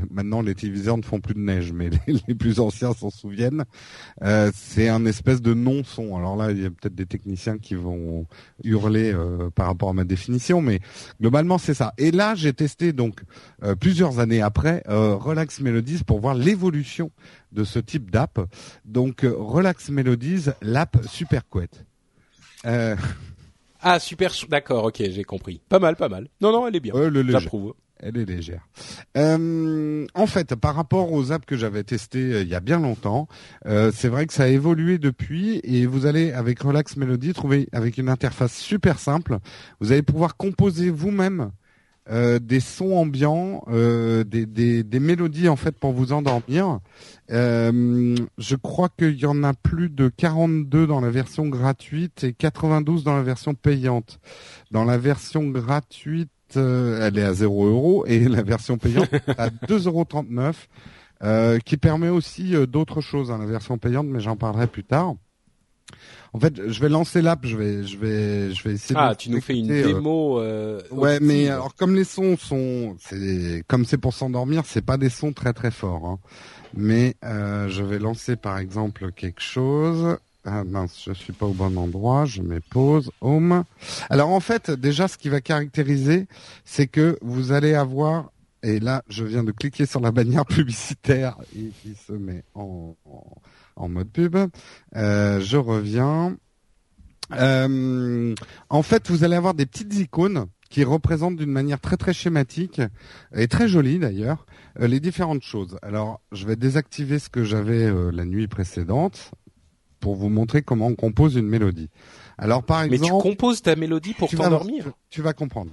Maintenant, 0.09 0.41
les 0.41 0.55
téléviseurs 0.55 0.97
ne 0.97 1.01
font 1.01 1.19
plus 1.19 1.33
de 1.33 1.39
neige, 1.39 1.71
mais 1.73 1.89
les, 2.07 2.15
les 2.27 2.35
plus 2.35 2.59
anciens 2.59 2.93
s'en 2.93 3.09
souviennent. 3.09 3.65
Euh, 4.23 4.51
c'est 4.53 4.87
un 4.89 5.05
espèce 5.05 5.41
de 5.41 5.53
non-son. 5.53 6.15
Alors 6.15 6.35
là, 6.35 6.51
il 6.51 6.61
y 6.61 6.65
a 6.65 6.69
peut-être 6.69 6.95
des 6.95 7.05
techniciens 7.05 7.57
qui 7.57 7.75
vont 7.75 8.25
hurler 8.63 9.11
euh, 9.13 9.49
par 9.49 9.67
rapport 9.67 9.89
à 9.89 9.93
ma 9.93 10.03
définition, 10.03 10.61
mais 10.61 10.79
globalement 11.19 11.57
c'est 11.57 11.73
ça. 11.73 11.93
Et 11.97 12.11
là, 12.11 12.35
j'ai 12.35 12.53
testé 12.53 12.93
donc 12.93 13.21
euh, 13.63 13.75
plusieurs 13.75 14.19
années 14.19 14.41
après 14.41 14.83
euh, 14.87 15.15
Relax 15.15 15.59
Melodies 15.61 16.03
pour 16.05 16.19
voir 16.19 16.33
l'évolution 16.35 17.11
de 17.51 17.63
ce 17.63 17.79
type 17.79 18.09
d'app. 18.11 18.39
Donc 18.85 19.23
euh, 19.25 19.33
Relax 19.37 19.89
Melodies, 19.89 20.45
l'app 20.61 20.97
super 21.07 21.47
couette. 21.49 21.85
Euh, 22.65 22.95
Ah, 23.83 23.99
super. 23.99 24.31
D'accord, 24.47 24.83
ok, 24.85 24.97
j'ai 25.09 25.23
compris. 25.23 25.59
Pas 25.67 25.79
mal, 25.79 25.95
pas 25.95 26.07
mal. 26.07 26.27
Non, 26.39 26.51
non, 26.51 26.67
elle 26.67 26.75
est 26.75 26.79
bien. 26.79 26.93
euh. 26.95 27.23
J'approuve. 27.29 27.73
Elle 28.01 28.17
est 28.17 28.25
légère. 28.25 28.67
Euh, 29.15 30.07
en 30.15 30.25
fait, 30.25 30.55
par 30.55 30.75
rapport 30.75 31.11
aux 31.11 31.31
apps 31.31 31.45
que 31.45 31.55
j'avais 31.55 31.83
testées 31.83 32.33
euh, 32.33 32.41
il 32.41 32.47
y 32.47 32.55
a 32.55 32.59
bien 32.59 32.79
longtemps, 32.79 33.27
euh, 33.67 33.91
c'est 33.93 34.07
vrai 34.07 34.25
que 34.25 34.33
ça 34.33 34.43
a 34.43 34.47
évolué 34.47 34.97
depuis 34.97 35.61
et 35.63 35.85
vous 35.85 36.07
allez 36.07 36.31
avec 36.31 36.61
Relax 36.61 36.97
Melody 36.97 37.33
trouver 37.33 37.69
avec 37.71 37.97
une 37.99 38.09
interface 38.09 38.53
super 38.53 38.97
simple, 38.97 39.37
vous 39.79 39.91
allez 39.91 40.01
pouvoir 40.01 40.35
composer 40.35 40.89
vous-même 40.89 41.51
des 42.41 42.59
sons 42.59 42.93
ambiants, 42.93 43.63
des, 43.69 44.45
des, 44.45 44.83
des 44.83 44.99
mélodies 44.99 45.47
en 45.47 45.55
fait 45.55 45.77
pour 45.79 45.93
vous 45.93 46.11
endormir. 46.11 46.79
Je 47.29 48.55
crois 48.55 48.89
qu'il 48.89 49.17
y 49.17 49.25
en 49.25 49.43
a 49.45 49.53
plus 49.53 49.89
de 49.89 50.09
42 50.09 50.87
dans 50.87 50.99
la 50.99 51.09
version 51.09 51.47
gratuite 51.47 52.25
et 52.25 52.33
92 52.33 53.05
dans 53.05 53.15
la 53.15 53.23
version 53.23 53.53
payante. 53.53 54.19
Dans 54.71 54.83
la 54.83 54.97
version 54.97 55.47
gratuite, 55.47 56.31
euh, 56.57 57.07
elle 57.07 57.17
est 57.17 57.23
à 57.23 57.33
0 57.33 57.65
euros 57.67 58.05
et 58.07 58.19
la 58.27 58.41
version 58.43 58.77
payante 58.77 59.09
à 59.37 59.49
2,39 59.67 59.87
euros. 59.87 60.05
Euh, 61.23 61.59
qui 61.59 61.77
permet 61.77 62.09
aussi 62.09 62.55
euh, 62.55 62.65
d'autres 62.65 62.99
choses, 62.99 63.29
hein, 63.29 63.37
la 63.37 63.45
version 63.45 63.77
payante, 63.77 64.07
mais 64.07 64.19
j'en 64.19 64.35
parlerai 64.35 64.65
plus 64.65 64.83
tard. 64.83 65.13
En 66.33 66.39
fait, 66.39 66.67
je 66.67 66.81
vais 66.81 66.89
lancer 66.89 67.21
l'app, 67.21 67.45
je 67.45 67.55
vais, 67.57 67.83
je 67.85 67.97
vais, 67.97 68.51
je 68.53 68.63
vais 68.63 68.73
essayer. 68.73 68.95
Ah, 68.97 69.11
de 69.11 69.17
tu 69.17 69.29
nous 69.29 69.41
fais 69.41 69.55
une 69.55 69.69
euh, 69.69 69.83
démo. 69.85 70.39
Euh, 70.39 70.81
Ouais, 70.89 71.19
mais 71.21 71.49
alors 71.49 71.75
comme 71.75 71.93
les 71.93 72.05
sons 72.05 72.37
sont, 72.37 72.95
c'est 72.99 73.63
comme 73.67 73.85
c'est 73.85 73.97
pour 73.97 74.13
s'endormir, 74.13 74.63
c'est 74.65 74.81
pas 74.83 74.97
des 74.97 75.09
sons 75.09 75.33
très 75.33 75.53
très 75.53 75.69
forts. 75.71 76.05
hein. 76.05 76.19
Mais 76.73 77.15
euh, 77.25 77.67
je 77.67 77.83
vais 77.83 77.99
lancer 77.99 78.35
par 78.37 78.57
exemple 78.57 79.11
quelque 79.11 79.41
chose. 79.41 80.17
Ah 80.43 80.63
mince, 80.63 81.03
je 81.05 81.13
suis 81.13 81.33
pas 81.33 81.45
au 81.45 81.53
bon 81.53 81.77
endroit. 81.77 82.25
Je 82.25 82.41
mets 82.41 82.59
pause, 82.59 83.11
home. 83.21 83.63
Alors 84.09 84.29
en 84.29 84.39
fait, 84.39 84.71
déjà, 84.71 85.07
ce 85.07 85.17
qui 85.17 85.29
va 85.29 85.39
caractériser, 85.39 86.27
c'est 86.65 86.87
que 86.87 87.17
vous 87.21 87.51
allez 87.51 87.75
avoir. 87.75 88.31
Et 88.63 88.79
là, 88.79 89.03
je 89.07 89.23
viens 89.23 89.43
de 89.43 89.51
cliquer 89.51 89.85
sur 89.85 89.99
la 89.99 90.11
bannière 90.11 90.45
publicitaire 90.45 91.37
et 91.55 91.71
qui 91.81 91.95
se 91.95 92.13
met 92.13 92.43
en, 92.53 92.95
en, 93.75 93.89
mode 93.89 94.09
pub. 94.09 94.37
Euh, 94.95 95.39
je 95.39 95.57
reviens. 95.57 96.35
Euh, 97.33 98.35
en 98.69 98.83
fait, 98.83 99.09
vous 99.09 99.23
allez 99.23 99.35
avoir 99.35 99.53
des 99.53 99.65
petites 99.65 99.95
icônes 99.95 100.47
qui 100.71 100.83
représentent 100.83 101.35
d'une 101.35 101.51
manière 101.51 101.79
très 101.79 101.97
très 101.97 102.13
schématique 102.13 102.81
et 103.35 103.47
très 103.47 103.67
jolie 103.67 103.99
d'ailleurs 103.99 104.45
euh, 104.79 104.87
les 104.87 104.99
différentes 104.99 105.43
choses. 105.43 105.77
Alors, 105.83 106.21
je 106.31 106.47
vais 106.47 106.55
désactiver 106.55 107.19
ce 107.19 107.29
que 107.29 107.43
j'avais 107.43 107.83
euh, 107.83 108.09
la 108.11 108.25
nuit 108.25 108.47
précédente 108.47 109.31
pour 110.01 110.15
vous 110.15 110.27
montrer 110.29 110.61
comment 110.61 110.87
on 110.87 110.95
compose 110.95 111.35
une 111.35 111.47
mélodie. 111.47 111.89
Alors 112.37 112.63
par 112.63 112.81
Mais 112.81 112.95
exemple, 112.95 113.23
tu 113.23 113.29
composes 113.29 113.61
ta 113.61 113.75
mélodie 113.77 114.13
pour 114.13 114.27
tu 114.29 114.35
t'endormir. 114.35 114.91
tu 115.09 115.21
vas 115.21 115.31
comprendre. 115.33 115.71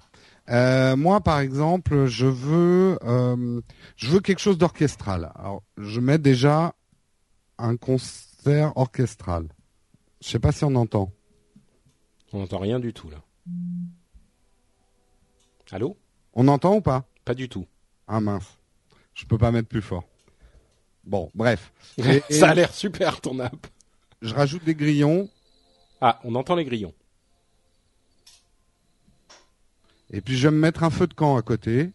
Euh, 0.50 0.96
moi, 0.96 1.20
par 1.20 1.40
exemple, 1.40 2.06
je 2.06 2.26
veux, 2.26 2.98
euh, 3.04 3.60
je 3.96 4.08
veux 4.08 4.20
quelque 4.20 4.38
chose 4.38 4.56
d'orchestral. 4.56 5.30
Alors, 5.34 5.62
je 5.76 6.00
mets 6.00 6.18
déjà 6.18 6.74
un 7.58 7.76
concert 7.76 8.72
orchestral. 8.76 9.48
Je 10.22 10.28
sais 10.28 10.38
pas 10.38 10.52
si 10.52 10.64
on 10.64 10.74
entend. 10.76 11.10
On 12.32 12.38
n'entend 12.40 12.58
rien 12.58 12.78
du 12.80 12.92
tout 12.94 13.10
là. 13.10 13.18
Allô? 15.70 15.96
On 16.34 16.48
entend 16.48 16.76
ou 16.76 16.80
pas? 16.80 17.04
Pas 17.24 17.34
du 17.34 17.48
tout. 17.48 17.66
Ah 18.06 18.20
mince, 18.20 18.58
je 19.14 19.24
peux 19.26 19.38
pas 19.38 19.50
mettre 19.50 19.68
plus 19.68 19.82
fort. 19.82 20.04
Bon, 21.04 21.30
bref. 21.34 21.72
Et- 21.98 22.22
et 22.30 22.34
Ça 22.34 22.50
a 22.50 22.54
l'air 22.54 22.72
super 22.72 23.20
ton 23.20 23.38
app. 23.38 23.66
Je 24.22 24.34
rajoute 24.34 24.64
des 24.64 24.74
grillons 24.74 25.28
Ah, 26.00 26.20
on 26.24 26.34
entend 26.34 26.54
les 26.56 26.64
grillons. 26.64 26.94
et 30.10 30.20
puis 30.22 30.36
je 30.38 30.48
vais 30.48 30.54
me 30.54 30.58
mettre 30.60 30.82
un 30.84 30.90
feu 30.90 31.06
de 31.06 31.14
camp 31.14 31.36
à 31.36 31.42
côté. 31.42 31.90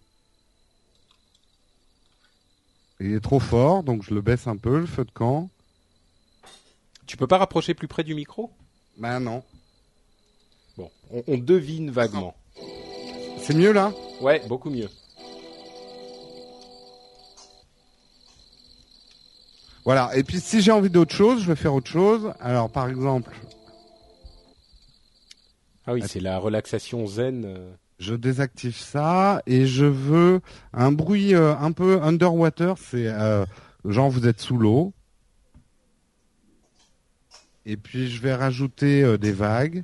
Il 3.00 3.14
est 3.14 3.20
trop 3.20 3.40
fort, 3.40 3.84
donc 3.84 4.04
je 4.04 4.14
le 4.14 4.22
baisse 4.22 4.48
un 4.48 4.56
peu 4.56 4.80
le 4.80 4.86
feu 4.86 5.04
de 5.04 5.12
camp. 5.12 5.50
Tu 7.08 7.18
peux 7.18 7.28
pas 7.28 7.38
rapprocher 7.40 7.74
plus 7.74 7.88
près 7.88 8.04
du 8.04 8.14
micro? 8.16 8.52
Ben 8.98 9.20
non. 9.20 9.44
Bon, 10.78 10.90
on, 11.12 11.24
on 11.28 11.38
devine 11.38 11.90
vaguement. 11.92 12.36
C'est 13.40 13.56
mieux 13.56 13.74
là? 13.74 13.92
Ouais, 14.22 14.42
beaucoup 14.48 14.70
mieux. 14.70 14.90
Voilà. 19.86 20.16
Et 20.16 20.24
puis 20.24 20.40
si 20.40 20.62
j'ai 20.62 20.72
envie 20.72 20.90
d'autre 20.90 21.14
chose, 21.14 21.42
je 21.42 21.48
vais 21.48 21.56
faire 21.56 21.74
autre 21.74 21.90
chose. 21.90 22.34
Alors 22.40 22.70
par 22.70 22.88
exemple, 22.90 23.36
Ah 25.86 25.94
oui, 25.94 26.04
c'est 26.08 26.20
la 26.22 26.38
relaxation 26.40 27.06
zen. 27.06 27.44
euh. 27.46 27.74
je 28.00 28.16
désactive 28.16 28.76
ça 28.78 29.42
et 29.46 29.66
je 29.68 29.86
veux 29.86 30.40
un 30.74 30.92
bruit 30.92 31.36
euh, 31.36 31.56
un 31.58 31.72
peu 31.74 32.02
underwater. 32.02 32.78
C'est 32.78 33.08
euh, 33.08 33.46
genre 33.86 34.10
vous 34.10 34.28
êtes 34.28 34.40
sous 34.40 34.58
l'eau. 34.58 34.94
Et 37.66 37.78
puis 37.78 38.10
je 38.10 38.22
vais 38.22 38.34
rajouter 38.36 39.04
euh, 39.04 39.18
des 39.18 39.32
vagues. 39.32 39.84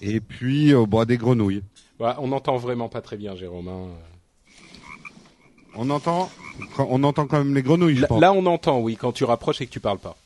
Et 0.00 0.20
puis 0.20 0.72
bon, 0.74 1.04
des 1.04 1.16
grenouilles. 1.16 1.62
Ouais, 1.98 2.12
on 2.18 2.28
n'entend 2.28 2.56
vraiment 2.56 2.88
pas 2.88 3.00
très 3.00 3.16
bien, 3.16 3.34
Jérôme. 3.34 3.66
hein. 3.68 3.88
On 5.80 5.90
entend, 5.90 6.28
on 6.78 7.04
entend 7.04 7.26
quand 7.26 7.38
même 7.38 7.54
les 7.54 7.62
grenouilles. 7.62 7.94
je 7.96 8.00
Là, 8.02 8.08
pense. 8.08 8.20
là, 8.20 8.32
on 8.32 8.44
entend, 8.46 8.80
oui, 8.80 8.96
quand 8.96 9.12
tu 9.12 9.22
rapproches 9.24 9.60
et 9.60 9.66
que 9.66 9.70
tu 9.70 9.78
parles 9.78 9.98
pas. 10.00 10.16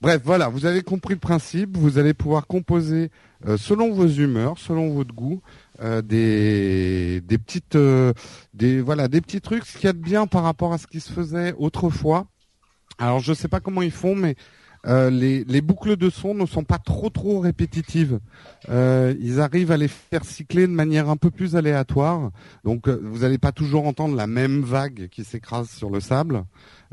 Bref, 0.00 0.20
voilà, 0.24 0.48
vous 0.48 0.64
avez 0.66 0.82
compris 0.82 1.14
le 1.14 1.20
principe. 1.20 1.76
Vous 1.76 1.98
allez 1.98 2.14
pouvoir 2.14 2.46
composer 2.46 3.10
euh, 3.46 3.56
selon 3.56 3.90
vos 3.92 4.06
humeurs, 4.06 4.58
selon 4.58 4.90
votre 4.94 5.12
goût, 5.14 5.40
euh, 5.82 6.02
des 6.02 7.20
des 7.22 7.38
petites 7.38 7.74
euh, 7.74 8.12
des 8.52 8.80
voilà 8.80 9.08
des 9.08 9.20
petits 9.20 9.40
trucs. 9.40 9.64
Ce 9.64 9.72
qu'il 9.76 9.86
y 9.86 9.88
a 9.88 9.92
de 9.92 9.98
bien 9.98 10.26
par 10.26 10.42
rapport 10.44 10.72
à 10.72 10.78
ce 10.78 10.86
qui 10.86 11.00
se 11.00 11.10
faisait 11.10 11.54
autrefois. 11.58 12.26
Alors 12.98 13.18
je 13.20 13.32
sais 13.32 13.48
pas 13.48 13.60
comment 13.60 13.82
ils 13.82 13.90
font, 13.90 14.14
mais 14.14 14.36
euh, 14.86 15.10
les, 15.10 15.44
les 15.44 15.60
boucles 15.60 15.96
de 15.96 16.10
son 16.10 16.34
ne 16.34 16.46
sont 16.46 16.64
pas 16.64 16.78
trop 16.78 17.10
trop 17.10 17.40
répétitives. 17.40 18.20
Euh, 18.68 19.14
ils 19.20 19.40
arrivent 19.40 19.72
à 19.72 19.76
les 19.76 19.88
faire 19.88 20.24
cycler 20.24 20.66
de 20.66 20.72
manière 20.72 21.08
un 21.08 21.16
peu 21.16 21.30
plus 21.30 21.56
aléatoire. 21.56 22.30
Donc 22.64 22.88
euh, 22.88 23.00
vous 23.02 23.20
n'allez 23.20 23.38
pas 23.38 23.52
toujours 23.52 23.86
entendre 23.86 24.16
la 24.16 24.26
même 24.26 24.62
vague 24.62 25.08
qui 25.10 25.24
s'écrase 25.24 25.70
sur 25.70 25.90
le 25.90 26.00
sable. 26.00 26.44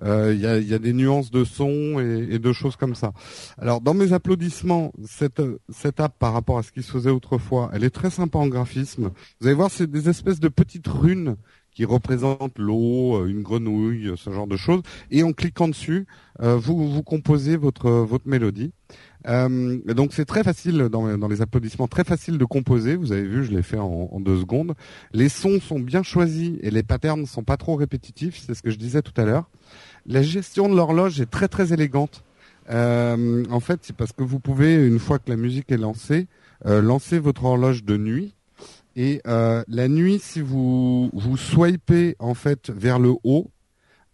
Il 0.04 0.40
y, 0.40 0.48
a, 0.48 0.58
il 0.58 0.68
y 0.68 0.74
a 0.74 0.80
des 0.80 0.94
nuances 0.94 1.30
de 1.30 1.44
son 1.44 2.00
et, 2.00 2.28
et 2.32 2.40
de 2.40 2.52
choses 2.54 2.76
comme 2.76 2.96
ça. 2.96 3.14
Alors 3.60 3.82
dans 3.82 3.94
mes 3.94 4.14
applaudissements, 4.14 4.92
cette, 5.06 5.44
cette 5.70 6.00
app 6.00 6.18
par 6.18 6.34
rapport 6.34 6.58
à 6.58 6.64
ce 6.64 6.72
qui 6.72 6.82
se 6.82 6.92
faisait 6.92 7.12
autrefois, 7.12 7.70
elle 7.72 7.84
est 7.84 7.92
très 7.92 8.10
sympa 8.10 8.40
en 8.40 8.48
graphisme. 8.48 9.12
Vous 9.40 9.48
allez 9.48 9.56
voir, 9.56 9.70
c'est 9.70 9.86
des 9.86 10.10
espèces 10.10 10.40
de 10.40 10.48
petites 10.48 10.88
runes 10.88 11.36
qui 11.74 11.86
représentent 11.86 12.58
l'eau, 12.58 13.16
euh, 13.16 13.28
une 13.28 13.42
grenouille, 13.42 14.12
ce 14.18 14.30
genre 14.30 14.48
de 14.48 14.58
choses. 14.58 14.82
Et 15.10 15.24
en 15.24 15.32
cliquant 15.34 15.68
dessus, 15.68 16.06
euh, 16.42 16.58
vous, 16.58 16.92
vous 16.92 17.04
composez 17.04 17.58
votre, 17.58 17.90
votre 17.90 18.28
mélodie. 18.28 18.72
Euh, 19.28 19.78
donc 19.86 20.14
c'est 20.14 20.26
très 20.26 20.44
facile 20.44 20.90
dans, 20.92 21.18
dans 21.18 21.28
les 21.28 21.42
applaudissements, 21.42 21.88
très 21.88 22.04
facile 22.04 22.38
de 22.38 22.46
composer. 22.46 22.96
Vous 22.96 23.12
avez 23.12 23.24
vu, 23.24 23.44
je 23.44 23.52
l'ai 23.52 23.64
fait 23.64 23.78
en, 23.78 24.10
en 24.12 24.20
deux 24.20 24.40
secondes. 24.40 24.74
Les 25.14 25.30
sons 25.30 25.60
sont 25.60 25.80
bien 25.80 26.04
choisis 26.04 26.54
et 26.62 26.72
les 26.72 26.84
patterns 26.84 27.26
sont 27.26 27.44
pas 27.44 27.58
trop 27.58 27.76
répétitifs. 27.76 28.44
C'est 28.46 28.54
ce 28.54 28.64
que 28.64 28.72
je 28.72 28.78
disais 28.78 29.02
tout 29.02 29.20
à 29.20 29.26
l'heure. 29.26 29.50
La 30.06 30.22
gestion 30.22 30.68
de 30.70 30.76
l'horloge 30.76 31.22
est 31.22 31.30
très 31.30 31.48
très 31.48 31.74
élégante. 31.74 32.24
Euh, 32.70 33.44
en 33.50 33.60
fait, 33.60 33.80
c'est 33.84 33.96
parce 33.96 34.12
que 34.12 34.24
vous 34.24 34.40
pouvez, 34.40 34.76
une 34.76 35.00
fois 35.00 35.20
que 35.20 35.30
la 35.30 35.36
musique 35.36 35.72
est 35.72 35.78
lancée, 35.78 36.28
euh, 36.66 36.82
lancer 36.82 37.20
votre 37.20 37.46
horloge 37.46 37.84
de 37.84 37.98
nuit. 37.98 38.36
Et 38.96 39.22
euh, 39.28 39.64
la 39.68 39.88
nuit, 39.88 40.20
si 40.20 40.42
vous 40.42 41.10
vous 41.14 41.38
swipez 41.38 42.16
en 42.20 42.34
fait 42.34 42.70
vers 42.70 43.00
le 43.00 43.14
haut, 43.24 43.50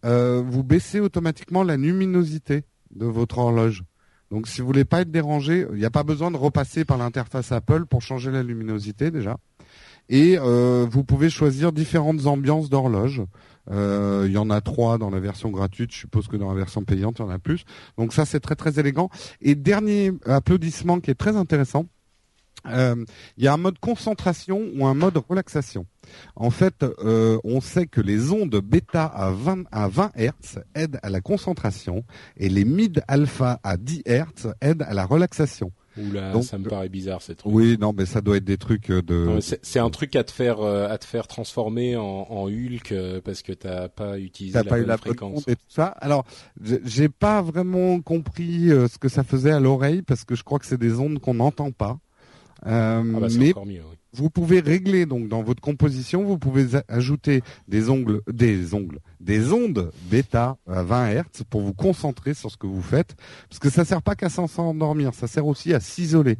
euh, 0.05 0.43
vous 0.45 0.63
baissez 0.63 0.99
automatiquement 0.99 1.63
la 1.63 1.77
luminosité 1.77 2.63
de 2.95 3.05
votre 3.05 3.39
horloge. 3.39 3.83
Donc, 4.29 4.47
si 4.47 4.61
vous 4.61 4.67
voulez 4.67 4.85
pas 4.85 5.01
être 5.01 5.11
dérangé, 5.11 5.65
il 5.71 5.77
n'y 5.77 5.85
a 5.85 5.89
pas 5.89 6.03
besoin 6.03 6.31
de 6.31 6.37
repasser 6.37 6.85
par 6.85 6.97
l'interface 6.97 7.51
Apple 7.51 7.85
pour 7.85 8.01
changer 8.01 8.29
la 8.29 8.43
luminosité 8.43 9.09
déjà. 9.09 9.37
Et 10.09 10.37
euh, 10.37 10.85
vous 10.89 11.03
pouvez 11.03 11.29
choisir 11.29 11.71
différentes 11.71 12.25
ambiances 12.27 12.69
d'horloge. 12.69 13.21
Euh, 13.71 14.23
Il 14.27 14.31
y 14.31 14.37
en 14.37 14.49
a 14.49 14.61
trois 14.61 14.97
dans 14.97 15.09
la 15.09 15.19
version 15.19 15.49
gratuite. 15.49 15.91
Je 15.91 15.99
suppose 15.99 16.27
que 16.27 16.37
dans 16.37 16.49
la 16.49 16.55
version 16.55 16.83
payante, 16.83 17.19
il 17.19 17.23
y 17.23 17.25
en 17.25 17.29
a 17.29 17.39
plus. 17.39 17.63
Donc 17.97 18.13
ça, 18.13 18.25
c'est 18.25 18.39
très 18.39 18.55
très 18.55 18.79
élégant. 18.79 19.09
Et 19.41 19.55
dernier 19.55 20.13
applaudissement 20.25 20.99
qui 20.99 21.11
est 21.11 21.15
très 21.15 21.35
intéressant. 21.35 21.85
Euh, 22.69 22.95
Il 23.37 23.43
y 23.43 23.47
a 23.47 23.53
un 23.53 23.57
mode 23.57 23.79
concentration 23.79 24.61
ou 24.75 24.85
un 24.85 24.93
mode 24.93 25.17
relaxation. 25.29 25.85
En 26.35 26.49
fait, 26.49 26.83
euh, 26.83 27.37
on 27.43 27.59
sait 27.61 27.85
que 27.87 27.99
les 28.01 28.31
ondes 28.31 28.55
bêta 28.63 29.05
à 29.05 29.31
20, 29.31 29.63
à 29.71 29.87
20 29.87 30.11
Hz 30.17 30.59
aident 30.75 30.99
à 31.03 31.09
la 31.09 31.19
concentration 31.21 32.03
et 32.37 32.47
les 32.49 32.63
mid 32.65 33.01
alpha 33.07 33.59
à 33.63 33.77
10 33.77 34.03
Hz 34.05 34.53
aident 34.61 34.83
à 34.83 34.93
la 34.93 35.05
relaxation. 35.05 35.71
Oula, 35.99 36.31
Donc, 36.31 36.43
ça 36.43 36.59
me 36.59 36.69
paraît 36.69 36.89
bizarre 36.89 37.23
cette 37.23 37.39
truc. 37.39 37.51
Oui, 37.51 37.75
non, 37.81 37.91
mais 37.91 38.05
ça 38.05 38.21
doit 38.21 38.37
être 38.37 38.43
des 38.45 38.57
trucs 38.57 38.89
de. 38.91 39.25
Non, 39.25 39.33
mais 39.35 39.41
C'est 39.41 39.79
un 39.79 39.89
truc 39.89 40.15
à 40.15 40.23
te 40.23 40.31
faire 40.31 40.59
euh, 40.59 40.87
à 40.87 40.99
te 40.99 41.05
faire 41.05 41.25
transformer 41.25 41.95
en, 41.97 42.03
en 42.29 42.45
Hulk 42.47 42.91
euh, 42.91 43.19
parce 43.19 43.41
que 43.41 43.51
t'as 43.51 43.89
pas 43.89 44.19
utilisé 44.19 44.53
T'as 44.53 44.63
la 44.63 44.69
pas 44.69 44.79
eu 44.79 44.85
la 44.85 44.97
fréquence. 44.97 45.43
et 45.47 45.55
tout 45.55 45.61
ça. 45.69 45.87
Alors, 45.87 46.23
j'ai- 46.85 47.09
pas 47.09 47.41
vraiment 47.41 47.99
compris 48.01 48.71
euh, 48.71 48.87
ce 48.87 48.99
que 48.99 49.09
ça 49.09 49.23
faisait 49.23 49.49
à 49.51 49.59
l'oreille 49.59 50.03
parce 50.03 50.23
que 50.23 50.35
je 50.35 50.43
crois 50.43 50.59
que 50.59 50.67
c'est 50.67 50.77
des 50.77 50.99
ondes 50.99 51.17
qu'on 51.17 51.33
n'entend 51.33 51.71
pas. 51.71 51.97
Euh, 52.65 53.13
Ah 53.15 53.19
bah 53.19 53.27
mais 53.37 53.51
encore 53.51 53.65
mieux. 53.65 53.81
Oui. 53.89 53.97
vous 54.13 54.29
pouvez 54.29 54.59
régler 54.61 55.05
donc 55.05 55.27
dans 55.27 55.43
votre 55.43 55.61
composition, 55.61 56.23
vous 56.23 56.39
pouvez 56.39 56.67
ajouter 56.87 57.43
des 57.67 57.89
ongles, 57.89 58.21
des 58.31 58.73
ongles, 58.73 58.99
des 59.19 59.51
ondes 59.53 59.91
bêta 60.09 60.57
à 60.67 60.81
20 60.83 61.11
Hz 61.21 61.43
pour 61.49 61.61
vous 61.61 61.73
concentrer 61.73 62.33
sur 62.33 62.49
ce 62.49 62.57
que 62.57 62.65
vous 62.67 62.81
faites, 62.81 63.15
parce 63.49 63.59
que 63.59 63.69
ça 63.69 63.85
sert 63.85 64.01
pas 64.01 64.15
qu'à 64.15 64.29
s'en- 64.29 64.47
s'endormir, 64.47 65.13
ça 65.13 65.27
sert 65.27 65.45
aussi 65.45 65.73
à 65.73 65.79
s'isoler, 65.79 66.37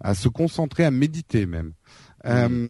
à 0.00 0.14
se 0.14 0.28
concentrer, 0.28 0.84
à 0.84 0.90
méditer 0.90 1.46
même. 1.46 1.72
Euh, 2.26 2.68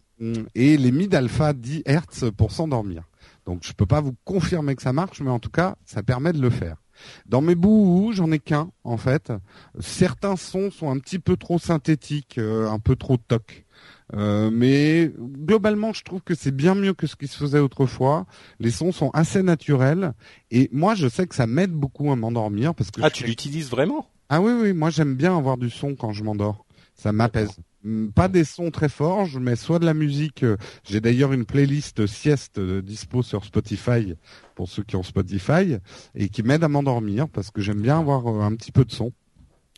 et 0.55 0.77
les 0.77 0.91
mid 0.91 1.13
alpha 1.15 1.53
10 1.53 1.83
Hz 1.87 2.31
pour 2.37 2.51
s'endormir. 2.51 3.03
Donc 3.45 3.61
je 3.63 3.73
peux 3.73 3.85
pas 3.87 3.99
vous 4.01 4.15
confirmer 4.23 4.75
que 4.75 4.81
ça 4.81 4.93
marche, 4.93 5.19
mais 5.21 5.29
en 5.31 5.39
tout 5.39 5.49
cas 5.49 5.75
ça 5.85 6.03
permet 6.03 6.31
de 6.33 6.41
le 6.41 6.49
faire. 6.51 6.80
Dans 7.25 7.41
mes 7.41 7.55
bouts, 7.55 8.11
j'en 8.13 8.31
ai 8.31 8.39
qu'un 8.39 8.71
en 8.83 8.97
fait. 8.97 9.31
Certains 9.79 10.35
sons 10.35 10.71
sont 10.71 10.89
un 10.89 10.99
petit 10.99 11.19
peu 11.19 11.37
trop 11.37 11.59
synthétiques, 11.59 12.37
euh, 12.37 12.69
un 12.69 12.79
peu 12.79 12.95
trop 12.95 13.17
toc. 13.17 13.65
Euh, 14.13 14.49
mais 14.51 15.11
globalement, 15.19 15.93
je 15.93 16.03
trouve 16.03 16.21
que 16.21 16.35
c'est 16.35 16.51
bien 16.55 16.75
mieux 16.75 16.93
que 16.93 17.07
ce 17.07 17.15
qui 17.15 17.27
se 17.27 17.37
faisait 17.37 17.59
autrefois. 17.59 18.25
Les 18.59 18.71
sons 18.71 18.91
sont 18.91 19.09
assez 19.11 19.41
naturels 19.41 20.13
et 20.51 20.69
moi, 20.71 20.95
je 20.95 21.07
sais 21.07 21.27
que 21.27 21.35
ça 21.35 21.47
m'aide 21.47 21.71
beaucoup 21.71 22.11
à 22.11 22.15
m'endormir 22.15 22.75
parce 22.75 22.91
que 22.91 23.01
Ah, 23.03 23.07
je 23.09 23.13
tu 23.13 23.23
l'utilises 23.25 23.69
vraiment? 23.69 24.07
Ah 24.29 24.41
oui 24.41 24.53
oui, 24.53 24.73
moi 24.73 24.89
j'aime 24.89 25.15
bien 25.15 25.37
avoir 25.37 25.57
du 25.57 25.69
son 25.69 25.95
quand 25.95 26.13
je 26.13 26.23
m'endors. 26.23 26.65
Ça 26.95 27.11
m'apaise. 27.11 27.51
Hum, 27.85 28.11
Pas 28.13 28.27
des 28.27 28.43
sons 28.43 28.69
très 28.71 28.89
forts, 28.89 29.25
je 29.25 29.39
mets 29.39 29.55
soit 29.55 29.79
de 29.79 29.85
la 29.85 29.93
musique. 29.93 30.43
euh, 30.43 30.57
J'ai 30.83 31.01
d'ailleurs 31.01 31.33
une 31.33 31.45
playlist 31.45 32.05
sieste 32.07 32.59
euh, 32.59 32.81
dispo 32.81 33.23
sur 33.23 33.43
Spotify 33.45 34.13
pour 34.55 34.69
ceux 34.69 34.83
qui 34.83 34.95
ont 34.95 35.03
Spotify 35.03 35.77
et 36.15 36.29
qui 36.29 36.43
m'aide 36.43 36.63
à 36.63 36.67
m'endormir 36.67 37.27
parce 37.29 37.49
que 37.51 37.61
j'aime 37.61 37.81
bien 37.81 37.99
avoir 37.99 38.27
euh, 38.27 38.41
un 38.41 38.53
petit 38.55 38.71
peu 38.71 38.85
de 38.85 38.91
son. 38.91 39.11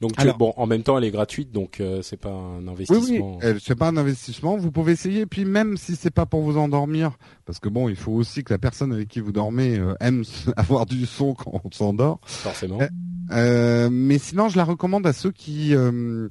Donc 0.01 0.15
tu- 0.15 0.21
Alors- 0.21 0.37
bon, 0.37 0.53
en 0.57 0.65
même 0.65 0.83
temps, 0.83 0.97
elle 0.97 1.05
est 1.05 1.11
gratuite, 1.11 1.51
donc 1.51 1.79
euh, 1.79 2.01
c'est 2.01 2.17
pas 2.17 2.31
un 2.31 2.57
Oui, 2.57 2.63
oui, 2.65 2.71
investissement. 2.89 3.39
euh, 3.43 3.57
c'est 3.61 3.75
pas 3.75 3.87
un 3.87 3.95
investissement. 3.95 4.57
Vous 4.57 4.71
pouvez 4.71 4.91
essayer. 4.93 5.25
Puis 5.25 5.45
même 5.45 5.77
si 5.77 5.95
c'est 5.95 6.11
pas 6.11 6.25
pour 6.25 6.41
vous 6.41 6.57
endormir, 6.57 7.11
parce 7.45 7.59
que 7.59 7.69
bon, 7.69 7.87
il 7.87 7.95
faut 7.95 8.11
aussi 8.11 8.43
que 8.43 8.51
la 8.51 8.57
personne 8.57 8.91
avec 8.91 9.07
qui 9.07 9.21
vous 9.21 9.31
dormez 9.31 9.77
euh, 9.77 9.93
aime 10.01 10.23
avoir 10.57 10.85
du 10.87 11.05
son 11.05 11.35
quand 11.35 11.61
on 11.63 11.71
s'endort. 11.71 12.19
Forcément. 12.25 12.81
Euh, 12.81 12.87
Euh, 13.31 13.89
mais 13.89 14.17
sinon, 14.17 14.49
je 14.49 14.57
la 14.57 14.65
recommande 14.65 15.07
à 15.07 15.13
ceux 15.13 15.31
qui 15.31 15.73
euh, 15.73 16.27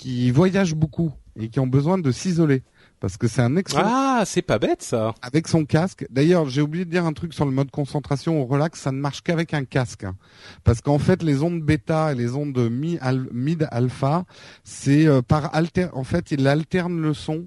qui 0.00 0.30
voyagent 0.30 0.74
beaucoup 0.74 1.12
et 1.38 1.50
qui 1.50 1.60
ont 1.60 1.66
besoin 1.66 1.98
de 1.98 2.10
s'isoler. 2.10 2.62
parce 3.00 3.18
que 3.18 3.28
c'est 3.28 3.42
un 3.42 3.56
excellent. 3.56 3.84
Ah, 3.84 4.22
c'est 4.24 4.40
pas 4.40 4.58
bête 4.58 4.82
ça. 4.82 5.14
Avec 5.20 5.46
son 5.46 5.66
casque. 5.66 6.06
D'ailleurs, 6.08 6.48
j'ai 6.48 6.62
oublié 6.62 6.86
de 6.86 6.90
dire 6.90 7.04
un 7.04 7.12
truc 7.12 7.34
sur 7.34 7.44
le 7.44 7.50
mode 7.50 7.70
concentration 7.70 8.40
au 8.40 8.46
relax, 8.46 8.80
ça 8.80 8.92
ne 8.92 8.98
marche 8.98 9.22
qu'avec 9.22 9.52
un 9.52 9.64
casque, 9.64 10.04
hein. 10.04 10.16
parce 10.64 10.80
qu'en 10.80 10.98
fait, 10.98 11.22
les 11.22 11.42
ondes 11.42 11.60
bêta 11.60 12.12
et 12.12 12.14
les 12.14 12.34
ondes 12.34 12.58
mid 12.70 13.68
alpha, 13.70 14.24
c'est 14.64 15.06
euh, 15.06 15.20
par 15.20 15.54
alter. 15.54 15.88
En 15.92 16.04
fait, 16.04 16.30
il 16.30 16.46
alterne 16.48 16.98
le 16.98 17.12
son 17.12 17.46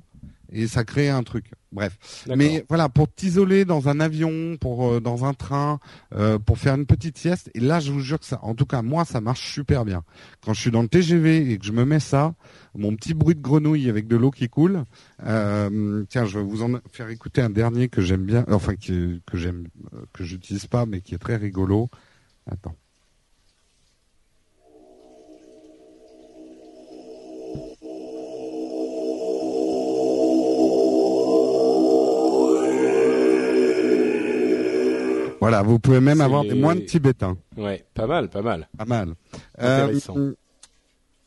et 0.54 0.68
ça 0.68 0.84
crée 0.84 1.10
un 1.10 1.24
truc. 1.24 1.52
Bref. 1.72 2.26
Mais 2.28 2.64
voilà, 2.70 2.88
pour 2.88 3.12
t'isoler 3.12 3.66
dans 3.66 3.90
un 3.90 4.00
avion, 4.00 4.58
pour 4.62 4.88
euh, 4.88 5.00
dans 5.00 5.26
un 5.26 5.34
train, 5.34 5.80
euh, 6.14 6.38
pour 6.38 6.60
faire 6.60 6.76
une 6.76 6.86
petite 6.86 7.18
sieste. 7.18 7.50
Et 7.56 7.60
là, 7.60 7.80
je 7.80 7.92
vous 7.92 8.00
jure 8.00 8.20
que 8.20 8.26
ça, 8.26 8.40
en 8.44 8.54
tout 8.54 8.68
cas 8.68 8.84
moi, 8.84 9.06
ça 9.06 9.20
marche 9.20 9.52
super 9.52 9.84
bien. 9.84 10.04
Quand 10.46 10.54
je 10.54 10.62
suis 10.62 10.72
dans 10.72 10.84
le 10.84 10.88
TGV 10.88 11.52
et 11.52 11.58
que 11.58 11.66
je 11.66 11.72
me 11.72 11.84
mets 11.84 12.00
ça, 12.00 12.36
mon 12.76 12.96
petit 12.96 13.16
bruit 13.16 13.36
de 13.36 13.42
grenouille 13.42 13.90
avec 13.90 14.08
de 14.08 14.16
l'eau 14.16 14.30
qui 14.30 14.48
coule. 14.48 14.84
Euh, 15.26 16.06
tiens, 16.10 16.26
je 16.26 16.38
vais 16.38 16.46
vous 16.46 16.62
en 16.62 16.80
faire 16.92 17.10
écouter 17.10 17.42
un 17.42 17.50
dernier 17.50 17.90
que 17.90 18.02
j'aime 18.02 18.24
bien, 18.24 18.46
enfin 18.50 18.76
que 18.76 19.20
que 19.26 19.38
j'aime, 19.38 19.68
que 20.14 20.24
j'utilise 20.24 20.68
pas, 20.68 20.86
mais 20.86 21.02
qui 21.02 21.16
est 21.16 21.20
très 21.20 21.38
rigolo. 21.38 21.90
Attends. 22.50 22.76
Voilà, 35.44 35.62
vous 35.62 35.78
pouvez 35.78 36.00
même 36.00 36.22
avoir 36.22 36.44
des 36.44 36.54
moins 36.54 36.74
de 36.74 36.80
tibétains. 36.80 37.36
Ouais, 37.58 37.84
pas 37.94 38.08
mal, 38.08 38.30
pas 38.30 38.42
mal. 38.42 38.70
Pas 38.78 38.86
mal. 38.86 39.14
Euh, 39.62 40.00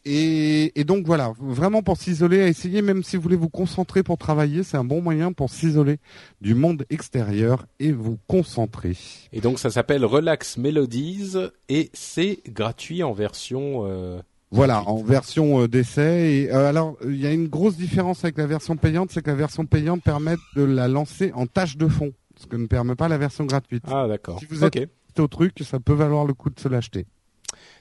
et, 0.07 0.85
donc 0.85 1.05
voilà, 1.05 1.35
vraiment 1.39 1.83
pour 1.83 1.99
s'isoler, 1.99 2.41
à 2.41 2.49
essayer, 2.49 2.81
même 2.81 3.03
si 3.03 3.17
vous 3.17 3.23
voulez 3.23 3.37
vous 3.37 3.51
concentrer 3.51 4.03
pour 4.03 4.17
travailler, 4.17 4.63
c'est 4.63 4.79
un 4.79 4.85
bon 4.85 5.03
moyen 5.03 5.35
pour 5.35 5.51
s'isoler 5.51 5.99
du 6.41 6.55
monde 6.55 6.87
extérieur 6.89 7.67
et 7.79 7.93
vous 7.93 8.17
concentrer. 8.27 8.97
Et 9.35 9.43
donc 9.43 9.59
ça 9.59 9.69
s'appelle 9.69 10.03
Relax 10.07 10.57
Melodies 10.57 11.35
et 11.69 11.91
c'est 11.93 12.39
gratuit 12.49 13.03
en 13.03 13.13
version. 13.13 13.83
Euh, 13.85 14.19
voilà, 14.51 14.83
en 14.89 15.03
version 15.03 15.61
euh, 15.61 15.69
d'essai. 15.69 16.47
Et 16.47 16.51
alors, 16.51 16.97
il 17.05 17.21
y 17.21 17.27
a 17.27 17.33
une 17.33 17.49
grosse 17.49 17.77
différence 17.77 18.25
avec 18.25 18.39
la 18.39 18.47
version 18.47 18.79
payante, 18.79 19.11
c'est 19.13 19.21
que 19.21 19.29
la 19.29 19.37
version 19.37 19.67
payante 19.67 20.03
permet 20.03 20.37
de 20.55 20.63
la 20.63 20.89
lancer 20.89 21.33
en 21.35 21.47
tâche 21.47 21.77
de 21.77 21.87
fond 21.87 22.15
ce 22.39 22.47
que 22.47 22.57
ne 22.57 22.67
permet 22.67 22.95
pas 22.95 23.09
la 23.09 23.19
version 23.19 23.45
gratuite. 23.45 23.85
Ah 23.87 24.07
d'accord. 24.09 24.39
Si 24.39 24.47
vous 24.47 24.65
êtes 24.65 24.91
au 25.19 25.29
truc, 25.29 25.55
ça 25.63 25.81
peut 25.81 25.95
valoir 25.95 26.25
le 26.25 26.35
coup 26.35 26.51
de 26.51 26.61
se 26.61 26.69
l'acheter. 26.69 27.07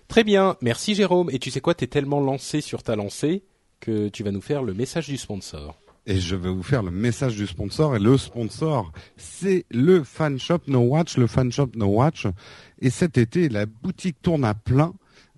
Très 0.07 0.23
bien, 0.23 0.55
merci 0.61 0.95
Jérôme. 0.95 1.29
Et 1.31 1.39
tu 1.39 1.51
sais 1.51 1.61
quoi, 1.61 1.73
t'es 1.73 1.87
tellement 1.87 2.21
lancé 2.21 2.61
sur 2.61 2.83
ta 2.83 2.95
lancée 2.95 3.43
que 3.79 4.09
tu 4.09 4.23
vas 4.23 4.31
nous 4.31 4.41
faire 4.41 4.63
le 4.63 4.73
message 4.73 5.07
du 5.07 5.17
sponsor. 5.17 5.77
Et 6.07 6.19
je 6.19 6.35
vais 6.35 6.49
vous 6.49 6.63
faire 6.63 6.83
le 6.83 6.91
message 6.91 7.35
du 7.35 7.47
sponsor. 7.47 7.95
Et 7.95 7.99
le 7.99 8.17
sponsor, 8.17 8.91
c'est 9.17 9.65
le 9.71 10.03
fan 10.03 10.37
shop 10.37 10.59
No 10.67 10.81
Watch, 10.81 11.17
le 11.17 11.25
fan 11.25 11.51
shop 11.51 11.69
No 11.75 11.87
Watch. 11.87 12.27
Et 12.79 12.91
cet 12.91 13.17
été, 13.17 13.49
la 13.49 13.65
boutique 13.65 14.21
tourne 14.21 14.45
à 14.45 14.53
plein. 14.53 14.93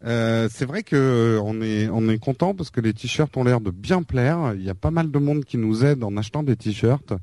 Euh, 0.05 0.47
c'est 0.51 0.65
vrai 0.65 0.83
que 0.83 0.95
euh, 0.95 1.41
on 1.43 1.59
est 1.61 1.89
on 1.89 2.07
est 2.07 2.19
content 2.19 2.53
parce 2.53 2.69
que 2.69 2.79
les 2.79 2.93
t-shirts 2.93 3.35
ont 3.35 3.43
l'air 3.43 3.61
de 3.61 3.71
bien 3.71 4.03
plaire. 4.03 4.53
Il 4.55 4.63
y 4.63 4.69
a 4.69 4.75
pas 4.75 4.91
mal 4.91 5.09
de 5.09 5.19
monde 5.19 5.43
qui 5.43 5.57
nous 5.57 5.83
aide 5.83 6.03
en 6.03 6.15
achetant 6.17 6.43
des 6.43 6.55
t-shirts. 6.55 7.13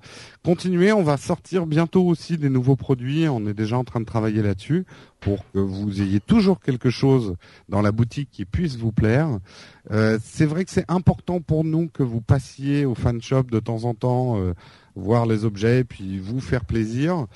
Continuez, 0.44 0.92
on 0.92 1.04
va 1.04 1.16
sortir 1.16 1.66
bientôt 1.66 2.04
aussi 2.04 2.36
des 2.36 2.50
nouveaux 2.50 2.76
produits. 2.76 3.28
On 3.28 3.46
est 3.46 3.54
déjà 3.54 3.78
en 3.78 3.84
train 3.84 4.00
de 4.00 4.06
travailler 4.06 4.42
là-dessus 4.42 4.86
pour 5.20 5.44
que 5.52 5.58
vous 5.58 6.02
ayez 6.02 6.20
toujours 6.20 6.60
quelque 6.60 6.90
chose 6.90 7.36
dans 7.68 7.80
la 7.80 7.92
boutique 7.92 8.28
qui 8.30 8.44
puisse 8.44 8.76
vous 8.76 8.92
plaire. 8.92 9.28
Euh, 9.90 10.18
c'est 10.22 10.46
vrai 10.46 10.64
que 10.64 10.70
c'est 10.70 10.84
important 10.88 11.40
pour 11.40 11.64
nous 11.64 11.88
que 11.88 12.02
vous 12.02 12.20
passiez 12.20 12.84
au 12.84 12.94
fan 12.94 13.22
shop 13.22 13.44
de 13.44 13.60
temps 13.60 13.84
en 13.84 13.94
temps 13.94 14.38
voir 14.96 15.26
les 15.26 15.44
objets 15.44 15.80
et 15.80 15.84
puis 15.84 16.18
vous 16.18 16.40
faire 16.40 16.64
plaisir. 16.64 17.26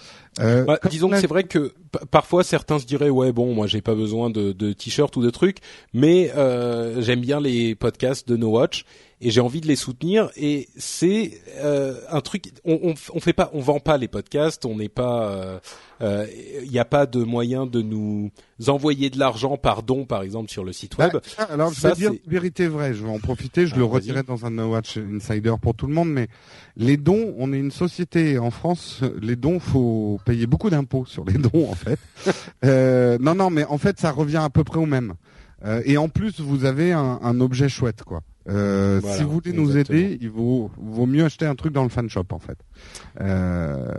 Euh, 0.40 0.64
bah, 0.64 0.78
disons 0.88 1.10
que 1.10 1.18
c'est 1.18 1.26
vrai 1.26 1.44
que 1.44 1.72
parfois 2.10 2.44
certains 2.44 2.78
se 2.78 2.86
diraient 2.86 3.10
ouais 3.10 3.32
bon 3.32 3.54
moi 3.54 3.66
j'ai 3.66 3.80
pas 3.80 3.96
besoin 3.96 4.30
de, 4.30 4.52
de 4.52 4.72
t-shirt 4.72 5.16
ou 5.16 5.22
de 5.22 5.30
trucs 5.30 5.58
mais 5.92 6.30
euh, 6.36 7.00
j'aime 7.02 7.20
bien 7.20 7.40
les 7.40 7.74
podcasts 7.74 8.28
de 8.28 8.36
No 8.36 8.50
Watch 8.50 8.84
et 9.20 9.30
j'ai 9.30 9.40
envie 9.40 9.60
de 9.60 9.66
les 9.66 9.76
soutenir 9.76 10.30
et 10.36 10.68
c'est 10.76 11.40
euh, 11.56 12.00
un 12.10 12.20
truc 12.20 12.52
on, 12.64 12.78
on, 12.82 12.94
on 13.14 13.20
fait 13.20 13.32
pas 13.32 13.50
on 13.52 13.60
vend 13.60 13.80
pas 13.80 13.96
les 13.98 14.08
podcasts 14.08 14.64
on 14.64 14.76
n'est 14.76 14.88
pas 14.88 15.30
euh, 15.30 15.58
il 16.00 16.06
euh, 16.06 16.26
n'y 16.70 16.78
a 16.78 16.84
pas 16.84 17.06
de 17.06 17.24
moyen 17.24 17.66
de 17.66 17.82
nous 17.82 18.30
envoyer 18.68 19.10
de 19.10 19.18
l'argent 19.18 19.56
par 19.56 19.82
don, 19.82 20.04
par 20.04 20.22
exemple, 20.22 20.50
sur 20.50 20.64
le 20.64 20.72
site 20.72 20.96
web. 20.96 21.12
Bah, 21.12 21.48
alors, 21.50 21.72
je 21.72 21.80
vais 21.80 21.94
dire 21.94 22.12
vérité 22.26 22.68
vraie. 22.68 22.94
Je 22.94 23.02
vais 23.02 23.10
en 23.10 23.18
profiter. 23.18 23.66
Je 23.66 23.74
le 23.74 23.84
retirerai 23.84 24.22
dans 24.22 24.46
un 24.46 24.50
No 24.50 24.70
Watch 24.70 24.96
Insider 24.96 25.54
pour 25.60 25.74
tout 25.74 25.86
le 25.86 25.94
monde. 25.94 26.10
Mais 26.10 26.28
les 26.76 26.96
dons, 26.96 27.34
on 27.38 27.52
est 27.52 27.58
une 27.58 27.72
société 27.72 28.38
en 28.38 28.50
France. 28.50 29.02
Les 29.20 29.36
dons, 29.36 29.58
faut 29.58 30.20
payer 30.24 30.46
beaucoup 30.46 30.70
d'impôts 30.70 31.06
sur 31.06 31.24
les 31.24 31.34
dons, 31.34 31.68
en 31.68 31.74
fait. 31.74 31.98
euh, 32.64 33.18
non, 33.20 33.34
non, 33.34 33.50
mais 33.50 33.64
en 33.64 33.78
fait, 33.78 33.98
ça 33.98 34.12
revient 34.12 34.40
à 34.42 34.50
peu 34.50 34.64
près 34.64 34.78
au 34.78 34.86
même. 34.86 35.14
Euh, 35.64 35.82
et 35.84 35.96
en 35.98 36.08
plus, 36.08 36.40
vous 36.40 36.64
avez 36.64 36.92
un, 36.92 37.18
un 37.20 37.40
objet 37.40 37.68
chouette, 37.68 38.04
quoi. 38.04 38.22
Euh, 38.48 39.00
si 39.16 39.22
vous 39.22 39.30
voulez 39.30 39.52
nous 39.52 39.76
aider, 39.76 40.16
il 40.20 40.30
vaut, 40.30 40.70
vaut 40.78 41.06
mieux 41.06 41.24
acheter 41.24 41.44
un 41.44 41.54
truc 41.54 41.72
dans 41.72 41.82
le 41.82 41.90
fan 41.90 42.08
shop 42.08 42.24
en 42.30 42.38
fait, 42.38 42.58
euh, 43.20 43.92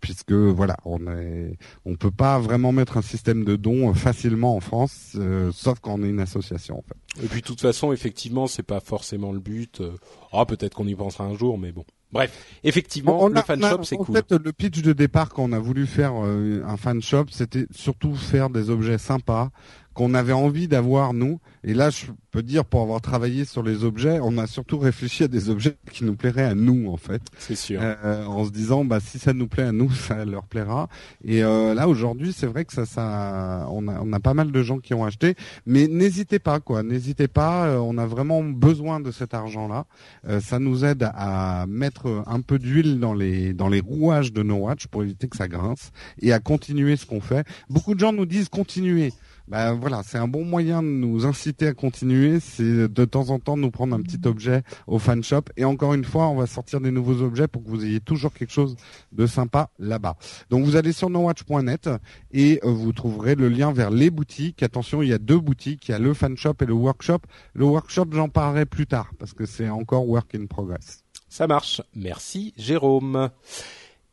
puisque 0.00 0.32
voilà, 0.32 0.76
on 0.84 1.06
est, 1.06 1.56
on 1.86 1.96
peut 1.96 2.10
pas 2.10 2.38
vraiment 2.38 2.72
mettre 2.72 2.98
un 2.98 3.02
système 3.02 3.44
de 3.44 3.56
dons 3.56 3.94
facilement 3.94 4.56
en 4.56 4.60
France, 4.60 5.12
euh, 5.16 5.50
sauf 5.52 5.80
quand 5.80 5.94
on 5.94 6.02
est 6.02 6.08
une 6.08 6.20
association 6.20 6.78
en 6.78 6.82
fait. 6.82 7.24
Et 7.24 7.28
puis 7.28 7.40
de 7.40 7.46
toute 7.46 7.60
façon, 7.60 7.92
effectivement, 7.92 8.46
c'est 8.46 8.62
pas 8.62 8.80
forcément 8.80 9.32
le 9.32 9.40
but. 9.40 9.80
Euh, 9.80 9.92
ah, 10.32 10.44
peut-être 10.44 10.74
qu'on 10.74 10.86
y 10.86 10.94
pensera 10.94 11.24
un 11.24 11.36
jour, 11.36 11.56
mais 11.56 11.72
bon. 11.72 11.84
Bref, 12.12 12.30
effectivement, 12.62 13.26
le 13.26 13.40
fan 13.40 13.60
shop 13.60 13.82
c'est 13.82 13.96
cool. 13.96 14.06
En 14.10 14.12
fait, 14.12 14.32
le 14.32 14.52
pitch 14.52 14.82
de 14.82 14.92
départ 14.92 15.30
quand 15.30 15.44
on 15.44 15.52
a 15.52 15.58
voulu 15.58 15.84
faire 15.86 16.12
un 16.12 16.76
fan 16.76 17.02
shop, 17.02 17.24
c'était 17.30 17.66
surtout 17.72 18.14
faire 18.14 18.50
des 18.50 18.70
objets 18.70 18.98
sympas 18.98 19.50
qu'on 19.94 20.14
avait 20.14 20.32
envie 20.32 20.68
d'avoir 20.68 21.14
nous. 21.14 21.40
Et 21.62 21.72
là, 21.72 21.90
je 21.90 22.06
peux 22.30 22.42
dire, 22.42 22.64
pour 22.64 22.82
avoir 22.82 23.00
travaillé 23.00 23.44
sur 23.44 23.62
les 23.62 23.84
objets, 23.84 24.18
on 24.20 24.36
a 24.38 24.46
surtout 24.46 24.78
réfléchi 24.78 25.24
à 25.24 25.28
des 25.28 25.48
objets 25.48 25.76
qui 25.90 26.04
nous 26.04 26.16
plairaient 26.16 26.44
à 26.44 26.54
nous, 26.54 26.90
en 26.90 26.96
fait. 26.96 27.22
C'est 27.38 27.54
sûr. 27.54 27.80
Euh, 27.82 28.26
en 28.26 28.44
se 28.44 28.50
disant, 28.50 28.84
bah 28.84 28.98
si 29.00 29.18
ça 29.18 29.32
nous 29.32 29.46
plaît 29.46 29.62
à 29.62 29.72
nous, 29.72 29.90
ça 29.92 30.24
leur 30.24 30.44
plaira. 30.44 30.88
Et 31.24 31.42
euh, 31.42 31.74
là, 31.74 31.88
aujourd'hui, 31.88 32.32
c'est 32.32 32.46
vrai 32.46 32.64
que 32.64 32.72
ça, 32.72 32.86
ça, 32.86 33.66
on 33.70 33.88
a, 33.88 34.00
on 34.00 34.12
a 34.12 34.20
pas 34.20 34.34
mal 34.34 34.50
de 34.50 34.62
gens 34.62 34.78
qui 34.78 34.94
ont 34.94 35.04
acheté. 35.04 35.36
Mais 35.64 35.86
n'hésitez 35.86 36.38
pas, 36.38 36.60
quoi. 36.60 36.82
N'hésitez 36.82 37.28
pas. 37.28 37.66
Euh, 37.66 37.78
on 37.78 37.96
a 37.98 38.06
vraiment 38.06 38.42
besoin 38.42 39.00
de 39.00 39.10
cet 39.10 39.32
argent-là. 39.32 39.86
Euh, 40.28 40.40
ça 40.40 40.58
nous 40.58 40.84
aide 40.84 41.08
à 41.14 41.66
mettre 41.68 42.24
un 42.26 42.40
peu 42.40 42.58
d'huile 42.58 42.98
dans 42.98 43.14
les 43.14 43.52
dans 43.52 43.68
les 43.68 43.80
rouages 43.80 44.32
de 44.32 44.42
nos 44.42 44.56
watch 44.56 44.86
pour 44.88 45.02
éviter 45.02 45.28
que 45.28 45.36
ça 45.36 45.48
grince 45.48 45.92
et 46.20 46.32
à 46.32 46.40
continuer 46.40 46.96
ce 46.96 47.06
qu'on 47.06 47.20
fait. 47.20 47.46
Beaucoup 47.70 47.94
de 47.94 48.00
gens 48.00 48.12
nous 48.12 48.26
disent 48.26 48.48
continuer 48.48 49.12
ben 49.46 49.74
voilà, 49.74 50.02
c'est 50.02 50.16
un 50.16 50.26
bon 50.26 50.44
moyen 50.44 50.82
de 50.82 50.88
nous 50.88 51.26
inciter 51.26 51.66
à 51.66 51.74
continuer, 51.74 52.40
c'est 52.40 52.88
de 52.88 53.04
temps 53.04 53.28
en 53.28 53.38
temps 53.38 53.56
de 53.56 53.62
nous 53.62 53.70
prendre 53.70 53.94
un 53.94 54.00
petit 54.00 54.20
objet 54.26 54.62
au 54.86 54.98
fan 54.98 55.22
shop. 55.22 55.42
Et 55.56 55.64
encore 55.64 55.92
une 55.92 56.04
fois, 56.04 56.28
on 56.28 56.36
va 56.36 56.46
sortir 56.46 56.80
des 56.80 56.90
nouveaux 56.90 57.22
objets 57.22 57.46
pour 57.46 57.62
que 57.62 57.68
vous 57.68 57.84
ayez 57.84 58.00
toujours 58.00 58.32
quelque 58.32 58.52
chose 58.52 58.76
de 59.12 59.26
sympa 59.26 59.70
là-bas. 59.78 60.16
Donc 60.48 60.64
vous 60.64 60.76
allez 60.76 60.92
sur 60.92 61.10
nowatch.net 61.10 61.90
et 62.32 62.60
euh, 62.64 62.70
vous 62.70 62.92
trouverez 62.92 63.34
le 63.34 63.48
lien 63.48 63.72
vers 63.72 63.90
les 63.90 64.10
boutiques. 64.10 64.62
Attention, 64.62 65.02
il 65.02 65.10
y 65.10 65.12
a 65.12 65.18
deux 65.18 65.38
boutiques, 65.38 65.88
il 65.88 65.92
y 65.92 65.94
a 65.94 65.98
le 65.98 66.14
fan 66.14 66.36
shop 66.36 66.54
et 66.62 66.66
le 66.66 66.74
workshop. 66.74 67.20
Le 67.52 67.66
workshop, 67.66 68.06
j'en 68.12 68.30
parlerai 68.30 68.64
plus 68.64 68.86
tard 68.86 69.10
parce 69.18 69.34
que 69.34 69.44
c'est 69.44 69.68
encore 69.68 70.08
work 70.08 70.34
in 70.34 70.46
progress. 70.46 71.04
Ça 71.28 71.46
marche. 71.46 71.82
Merci 71.94 72.54
Jérôme. 72.56 73.30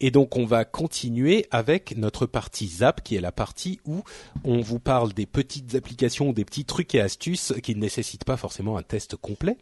Et 0.02 0.10
donc 0.10 0.36
on 0.36 0.46
va 0.46 0.66
continuer 0.66 1.46
avec 1.52 1.96
notre 1.96 2.26
partie 2.26 2.68
Zap, 2.68 3.04
qui 3.04 3.16
est 3.16 3.22
la 3.22 3.32
partie 3.32 3.80
où 3.86 4.04
on 4.44 4.60
vous 4.60 4.80
parle 4.80 5.14
des 5.14 5.28
petites 5.28 5.76
applications, 5.76 6.34
des 6.34 6.44
petits 6.44 6.66
trucs 6.66 6.96
et 6.96 7.00
astuces 7.00 7.54
qui 7.62 7.76
ne 7.76 7.82
nécessitent 7.82 8.26
pas 8.26 8.36
forcément 8.36 8.78
un 8.78 8.84
test 8.84 9.16
complet. 9.16 9.58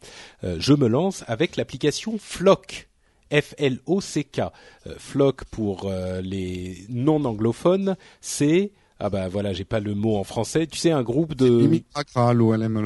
Euh, 0.45 0.55
je 0.57 0.73
me 0.73 0.87
lance 0.87 1.25
avec 1.27 1.57
l'application 1.57 2.17
Flock. 2.17 2.87
F-L-O-C-K. 3.31 4.39
Euh, 4.39 4.95
Flock 4.97 5.43
pour 5.51 5.85
euh, 5.85 6.21
les 6.21 6.85
non 6.89 7.23
anglophones, 7.25 7.95
c'est 8.21 8.71
ah 9.01 9.09
bah 9.09 9.29
voilà, 9.29 9.53
j'ai 9.53 9.63
pas 9.63 9.79
le 9.79 9.95
mot 9.95 10.17
en 10.17 10.25
français. 10.25 10.67
Tu 10.67 10.77
sais, 10.77 10.91
un 10.91 11.03
groupe 11.03 11.33
de. 11.33 11.47
Limite 11.47 11.87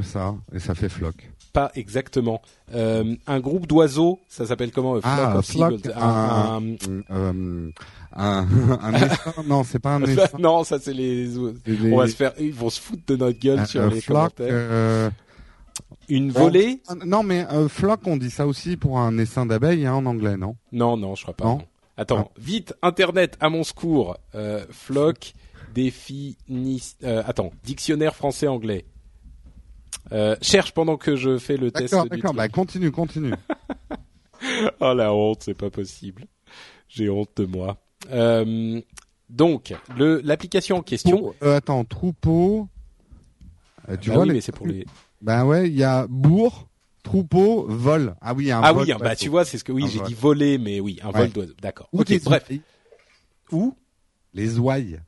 ça, 0.04 0.36
et 0.54 0.60
ça 0.60 0.76
fait 0.76 0.90
Flock 0.90 1.32
pas 1.54 1.72
exactement. 1.76 2.42
Euh, 2.74 3.16
un 3.28 3.40
groupe 3.40 3.68
d'oiseaux, 3.68 4.20
ça 4.28 4.46
s'appelle 4.46 4.72
comment 4.72 4.98
Ah, 5.04 5.40
flock, 5.44 5.86
un, 5.96 6.76
un, 7.10 7.70
un, 8.16 8.48
un 8.82 9.44
non, 9.48 9.64
c'est 9.64 9.80
pas 9.80 9.96
un 9.96 10.02
essaim. 10.04 10.38
non, 10.40 10.64
ça 10.64 10.80
c'est 10.80 10.94
les, 10.94 11.28
les, 11.66 11.94
On 11.94 11.98
va 11.98 12.08
se 12.08 12.16
faire, 12.16 12.34
ils 12.40 12.54
vont 12.54 12.70
se 12.70 12.82
foutre 12.82 13.04
de 13.08 13.16
notre 13.16 13.40
gueule 13.40 13.66
sur 13.68 13.88
les 13.88 14.02
flock, 14.02 14.36
commentaires. 14.36 14.48
Euh... 14.52 15.10
Une 16.10 16.32
volée 16.32 16.82
Non, 17.06 17.24
mais 17.24 17.46
euh, 17.52 17.70
flock, 17.70 18.02
on 18.06 18.18
dit 18.18 18.30
ça 18.32 18.46
aussi 18.46 18.76
pour 18.76 19.00
un 19.00 19.18
essaim 19.18 19.46
d'abeilles 19.46 19.86
hein, 19.86 19.94
en 19.94 20.06
anglais, 20.06 20.36
non? 20.36 20.56
Non, 20.72 20.98
non, 20.98 21.16
je 21.16 21.22
crois 21.22 21.34
pas. 21.36 21.46
Non? 21.46 21.62
Attends, 21.96 22.30
ah. 22.30 22.40
vite, 22.40 22.74
Internet 22.82 23.38
à 23.40 23.50
mon 23.50 23.64
secours. 23.64 24.18
Euh, 24.36 24.66
flock 24.72 25.34
définit. 25.74 26.96
Euh, 27.04 27.24
attends, 27.26 27.52
dictionnaire 27.64 28.16
français-anglais. 28.16 28.86
Euh, 30.12 30.36
cherche 30.42 30.74
pendant 30.74 30.98
que 30.98 31.16
je 31.16 31.38
fais 31.38 31.58
le 31.58 31.72
test. 31.72 31.94
D'accord, 31.94 32.08
d'accord. 32.08 32.34
Bah 32.34 32.50
continue, 32.50 32.92
continue. 32.92 33.34
oh 34.80 34.94
la 34.94 35.14
honte, 35.14 35.44
c'est 35.44 35.54
pas 35.54 35.70
possible. 35.70 36.26
J'ai 36.88 37.10
honte 37.10 37.32
de 37.38 37.46
moi. 37.46 37.78
Euh, 38.12 38.82
donc, 39.30 39.74
le 39.98 40.22
l'application 40.24 40.78
en 40.78 40.82
question. 40.82 41.34
euh, 41.42 41.58
attends, 41.58 41.86
troupeau. 41.86 42.68
Euh, 43.90 43.98
tu 43.98 44.10
bah 44.10 44.16
vois 44.16 44.24
oui, 44.26 44.34
mais 44.34 44.42
c'est 44.42 44.52
pour 44.52 44.68
les. 44.68 44.86
Ben 45.22 45.46
ouais, 45.46 45.70
il 45.70 45.76
y 45.76 45.84
a 45.84 46.06
bourg, 46.08 46.68
troupeau, 47.02 47.66
vol. 47.68 48.16
Ah 48.22 48.34
oui, 48.34 48.52
un 48.52 48.62
ah 48.62 48.74
vol. 48.74 48.86
Ah 48.90 48.96
oui, 48.96 49.04
bah 49.04 49.16
tu 49.16 49.30
vois, 49.30 49.46
c'est 49.46 49.58
ce 49.58 49.64
que 49.64 49.72
oui, 49.72 49.86
j'ai 49.90 50.02
dit 50.02 50.14
voler, 50.14 50.58
mais 50.58 50.80
oui, 50.80 51.00
un 51.02 51.12
vol 51.12 51.30
d'oiseau. 51.30 51.54
D'accord. 51.62 51.90
Ok, 51.94 52.14
bref. 52.24 52.52
Où? 53.52 53.76
Les 54.34 54.60
ouailles. 54.60 55.00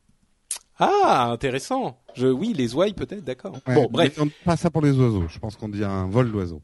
Ah, 0.79 1.29
intéressant. 1.31 1.97
Je, 2.15 2.27
oui, 2.27 2.53
les 2.53 2.73
ouailles 2.75 2.93
peut-être, 2.93 3.23
d'accord. 3.23 3.57
bon, 3.65 3.87
bref. 3.89 4.19
Pas 4.43 4.57
ça 4.57 4.69
pour 4.69 4.81
les 4.81 4.91
oiseaux. 4.91 5.27
Je 5.27 5.39
pense 5.39 5.55
qu'on 5.55 5.69
dit 5.69 5.83
un 5.83 6.07
vol 6.07 6.31
d'oiseau. 6.31 6.61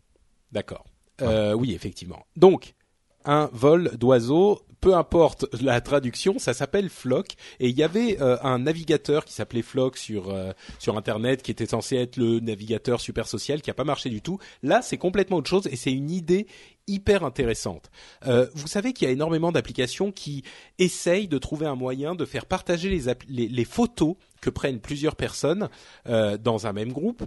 D'accord. 0.52 0.86
Euh, 1.22 1.54
oui, 1.54 1.74
effectivement. 1.74 2.26
Donc, 2.36 2.74
un 3.26 3.50
vol 3.54 3.92
d'oiseau, 3.98 4.62
peu 4.82 4.96
importe 4.96 5.46
la 5.62 5.80
traduction, 5.80 6.40
ça 6.40 6.54
s'appelle 6.54 6.90
Flock. 6.90 7.28
Et 7.60 7.70
il 7.70 7.78
y 7.78 7.84
avait 7.84 8.22
euh, 8.22 8.38
un 8.44 8.60
navigateur 8.60 9.24
qui 9.26 9.34
s'appelait 9.34 9.62
Flock 9.62 9.98
sur 9.98 10.30
euh, 10.30 10.52
sur 10.80 10.98
Internet, 10.98 11.44
qui 11.44 11.52
était 11.52 11.68
censé 11.68 11.96
être 11.98 12.18
le 12.18 12.40
navigateur 12.40 13.00
super 13.00 13.28
social, 13.28 13.62
qui 13.62 13.70
a 13.70 13.74
pas 13.74 13.84
marché 13.84 14.10
du 14.10 14.22
tout. 14.22 14.40
Là, 14.64 14.82
c'est 14.82 14.98
complètement 14.98 15.38
autre 15.38 15.50
chose 15.50 15.68
et 15.68 15.76
c'est 15.76 15.94
une 15.94 16.10
idée 16.10 16.48
hyper 16.92 17.24
intéressante. 17.24 17.90
Euh, 18.26 18.48
vous 18.54 18.68
savez 18.68 18.94
qu'il 18.94 19.08
y 19.08 19.10
a 19.10 19.14
énormément 19.14 19.52
d'applications 19.52 20.12
qui 20.12 20.44
essayent 20.80 21.28
de 21.28 21.38
trouver 21.38 21.66
un 21.66 21.76
moyen 21.76 22.16
de 22.16 22.26
faire 22.26 22.46
partager 22.46 22.90
les, 22.90 23.14
les, 23.28 23.48
les 23.48 23.66
photos 23.66 24.16
que 24.42 24.50
prennent 24.50 24.80
plusieurs 24.80 25.16
personnes 25.16 25.70
dans 26.06 26.66
un 26.66 26.74
même 26.74 26.92
groupe 26.92 27.24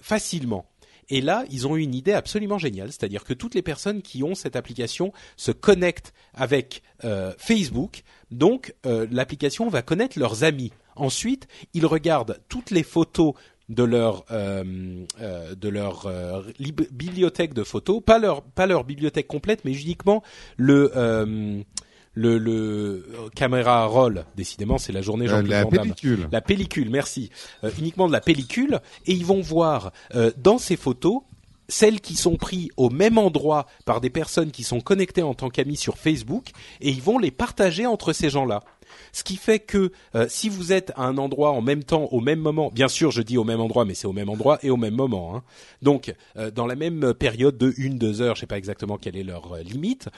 facilement. 0.00 0.66
Et 1.08 1.20
là, 1.20 1.44
ils 1.50 1.66
ont 1.66 1.76
eu 1.76 1.82
une 1.82 1.94
idée 1.94 2.12
absolument 2.12 2.58
géniale, 2.58 2.90
c'est-à-dire 2.90 3.24
que 3.24 3.34
toutes 3.34 3.54
les 3.54 3.62
personnes 3.62 4.02
qui 4.02 4.22
ont 4.22 4.34
cette 4.34 4.56
application 4.56 5.12
se 5.36 5.52
connectent 5.52 6.14
avec 6.32 6.82
euh, 7.04 7.32
Facebook, 7.38 8.02
donc 8.30 8.74
euh, 8.86 9.06
l'application 9.10 9.68
va 9.68 9.82
connaître 9.82 10.18
leurs 10.18 10.44
amis. 10.44 10.72
Ensuite, 10.96 11.48
ils 11.74 11.86
regardent 11.86 12.40
toutes 12.48 12.70
les 12.70 12.84
photos 12.84 13.34
de 13.68 13.82
leur 13.82 14.24
euh, 14.30 14.74
de 15.54 15.68
leur 15.68 16.10
bibliothèque 16.90 17.54
de 17.54 17.64
photos, 17.64 18.02
pas 18.04 18.18
leur 18.18 18.42
pas 18.42 18.66
leur 18.66 18.84
bibliothèque 18.84 19.26
complète, 19.26 19.64
mais 19.64 19.72
uniquement 19.72 20.22
le 20.56 21.64
le, 22.14 22.38
le 22.38 23.06
caméra 23.34 23.86
roll. 23.86 24.24
Décidément, 24.36 24.78
c'est 24.78 24.92
la 24.92 25.02
journée 25.02 25.26
Jean-Claude 25.26 25.50
La 25.50 25.66
pellicule. 25.66 26.28
La 26.32 26.40
pellicule, 26.40 26.90
merci. 26.90 27.30
Euh, 27.64 27.70
uniquement 27.78 28.06
de 28.06 28.12
la 28.12 28.20
pellicule. 28.20 28.80
Et 29.06 29.12
ils 29.12 29.26
vont 29.26 29.40
voir 29.40 29.92
euh, 30.14 30.30
dans 30.36 30.58
ces 30.58 30.76
photos 30.76 31.22
celles 31.68 32.00
qui 32.00 32.14
sont 32.14 32.36
prises 32.36 32.68
au 32.76 32.90
même 32.90 33.16
endroit 33.16 33.66
par 33.86 34.00
des 34.00 34.10
personnes 34.10 34.50
qui 34.50 34.64
sont 34.64 34.80
connectées 34.80 35.22
en 35.22 35.32
tant 35.32 35.48
qu'amis 35.48 35.76
sur 35.76 35.96
Facebook 35.96 36.50
et 36.80 36.90
ils 36.90 37.00
vont 37.00 37.18
les 37.18 37.30
partager 37.30 37.86
entre 37.86 38.12
ces 38.12 38.28
gens-là. 38.28 38.62
Ce 39.12 39.24
qui 39.24 39.36
fait 39.36 39.58
que 39.58 39.92
euh, 40.14 40.26
si 40.28 40.48
vous 40.48 40.72
êtes 40.72 40.92
à 40.96 41.04
un 41.04 41.18
endroit 41.18 41.52
en 41.52 41.62
même 41.62 41.84
temps, 41.84 42.04
au 42.10 42.20
même 42.20 42.40
moment, 42.40 42.70
bien 42.72 42.88
sûr 42.88 43.10
je 43.10 43.22
dis 43.22 43.38
au 43.38 43.44
même 43.44 43.60
endroit, 43.60 43.84
mais 43.84 43.94
c'est 43.94 44.06
au 44.06 44.12
même 44.12 44.28
endroit 44.28 44.58
et 44.62 44.70
au 44.70 44.76
même 44.76 44.94
moment. 44.94 45.36
Hein. 45.36 45.42
Donc 45.82 46.14
dans 46.54 46.66
la 46.66 46.76
même 46.76 47.14
période 47.14 47.56
de 47.56 47.72
une 47.76 47.98
deux 47.98 48.20
heures, 48.20 48.34
je 48.34 48.40
sais 48.40 48.46
pas 48.46 48.58
exactement 48.58 48.98
quelle 48.98 49.16
est 49.16 49.22
leur 49.22 49.56
limite, 49.58 50.08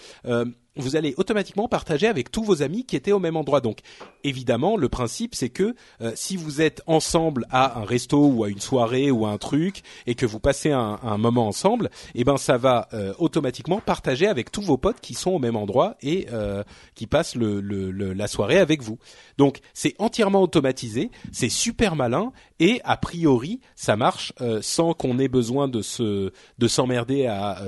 vous 0.77 0.97
allez 0.97 1.15
automatiquement 1.17 1.69
partager 1.69 2.07
avec 2.07 2.31
tous 2.31 2.43
vos 2.43 2.63
amis 2.63 2.85
qui 2.85 2.97
étaient 2.97 3.13
au 3.13 3.19
même 3.19 3.37
endroit. 3.37 3.61
Donc, 3.61 3.81
évidemment, 4.25 4.77
le 4.77 4.89
principe, 4.89 5.35
c'est 5.35 5.49
que 5.49 5.75
euh, 6.01 6.13
si 6.15 6.37
vous 6.37 6.61
êtes 6.61 6.83
ensemble 6.87 7.47
à 7.51 7.79
un 7.79 7.85
resto 7.85 8.27
ou 8.27 8.45
à 8.45 8.49
une 8.49 8.61
soirée 8.61 9.11
ou 9.11 9.27
à 9.27 9.31
un 9.31 9.39
truc 9.39 9.83
et 10.07 10.15
que 10.15 10.27
vous 10.27 10.41
passez 10.41 10.71
un, 10.71 10.99
un 11.03 11.19
moment 11.19 11.49
ensemble, 11.49 11.91
eh 12.15 12.25
ben, 12.25 12.37
ça 12.37 12.59
va 12.59 12.89
euh, 12.93 13.13
automatiquement 13.19 13.81
partager 13.81 14.27
avec 14.27 14.51
tous 14.51 14.63
vos 14.63 14.77
potes 14.77 15.01
qui 15.01 15.15
sont 15.15 15.31
au 15.31 15.39
même 15.39 15.57
endroit 15.57 15.97
et 16.03 16.27
euh, 16.33 16.63
qui 16.95 17.07
passent 17.07 17.35
le, 17.35 17.61
le, 17.61 18.13
la 18.13 18.27
soirée 18.29 18.59
avec 18.59 18.83
vous. 18.83 18.99
Donc, 19.39 19.61
c'est 19.75 19.95
entièrement 19.99 20.43
automatisé, 20.43 21.11
c'est 21.33 21.49
super 21.49 21.97
malin 21.97 22.33
et 22.61 22.81
a 22.85 22.97
priori, 22.97 23.61
ça 23.75 23.97
marche 23.97 24.33
sans 24.61 24.95
qu'on 24.95 25.19
ait 25.19 25.29
besoin 25.29 25.69
de 25.69 25.83
se 25.83 26.33
de 26.59 26.69
s'emmerder 26.69 27.27
à 27.27 27.59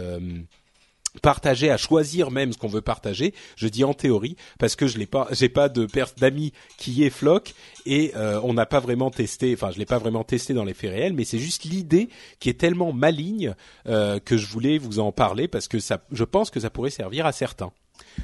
partager, 1.23 1.71
à 1.71 1.77
choisir 1.77 2.31
même 2.31 2.53
ce 2.53 2.59
qu'on 2.59 2.69
veut 2.69 2.81
partager. 2.81 3.35
Je 3.57 3.69
dis 3.69 3.85
en 3.85 3.95
théorie 3.95 4.37
parce 4.59 4.77
que 4.77 4.87
je 4.87 4.99
l'ai 4.99 5.07
pas, 5.07 5.29
j'ai 5.33 5.49
pas 5.49 5.69
de 5.69 5.87
d'amis 6.19 6.53
qui 6.77 7.05
est 7.05 7.11
Flock 7.11 7.55
et 7.87 8.13
euh, 8.17 8.41
on 8.45 8.55
n'a 8.55 8.67
pas 8.67 8.81
vraiment 8.81 9.11
testé. 9.11 9.53
Enfin, 9.55 9.71
je 9.71 9.79
l'ai 9.79 9.87
pas 9.87 9.99
vraiment 9.99 10.25
testé 10.25 10.55
dans 10.55 10.65
les 10.65 10.75
faits 10.75 10.91
réels, 10.91 11.13
mais 11.13 11.25
c'est 11.25 11.39
juste 11.39 11.65
l'idée 11.65 12.09
qui 12.39 12.49
est 12.49 12.59
tellement 12.59 12.93
maligne 12.93 13.55
euh, 13.87 14.21
que 14.21 14.37
je 14.37 14.47
voulais 14.47 14.79
vous 14.79 14.99
en 14.99 15.13
parler 15.13 15.49
parce 15.49 15.69
que 15.69 15.79
ça, 15.79 16.05
je 16.13 16.25
pense 16.25 16.51
que 16.51 16.61
ça 16.61 16.71
pourrait 16.71 16.91
servir 16.91 17.27
à 17.27 17.33
certains. 17.33 17.73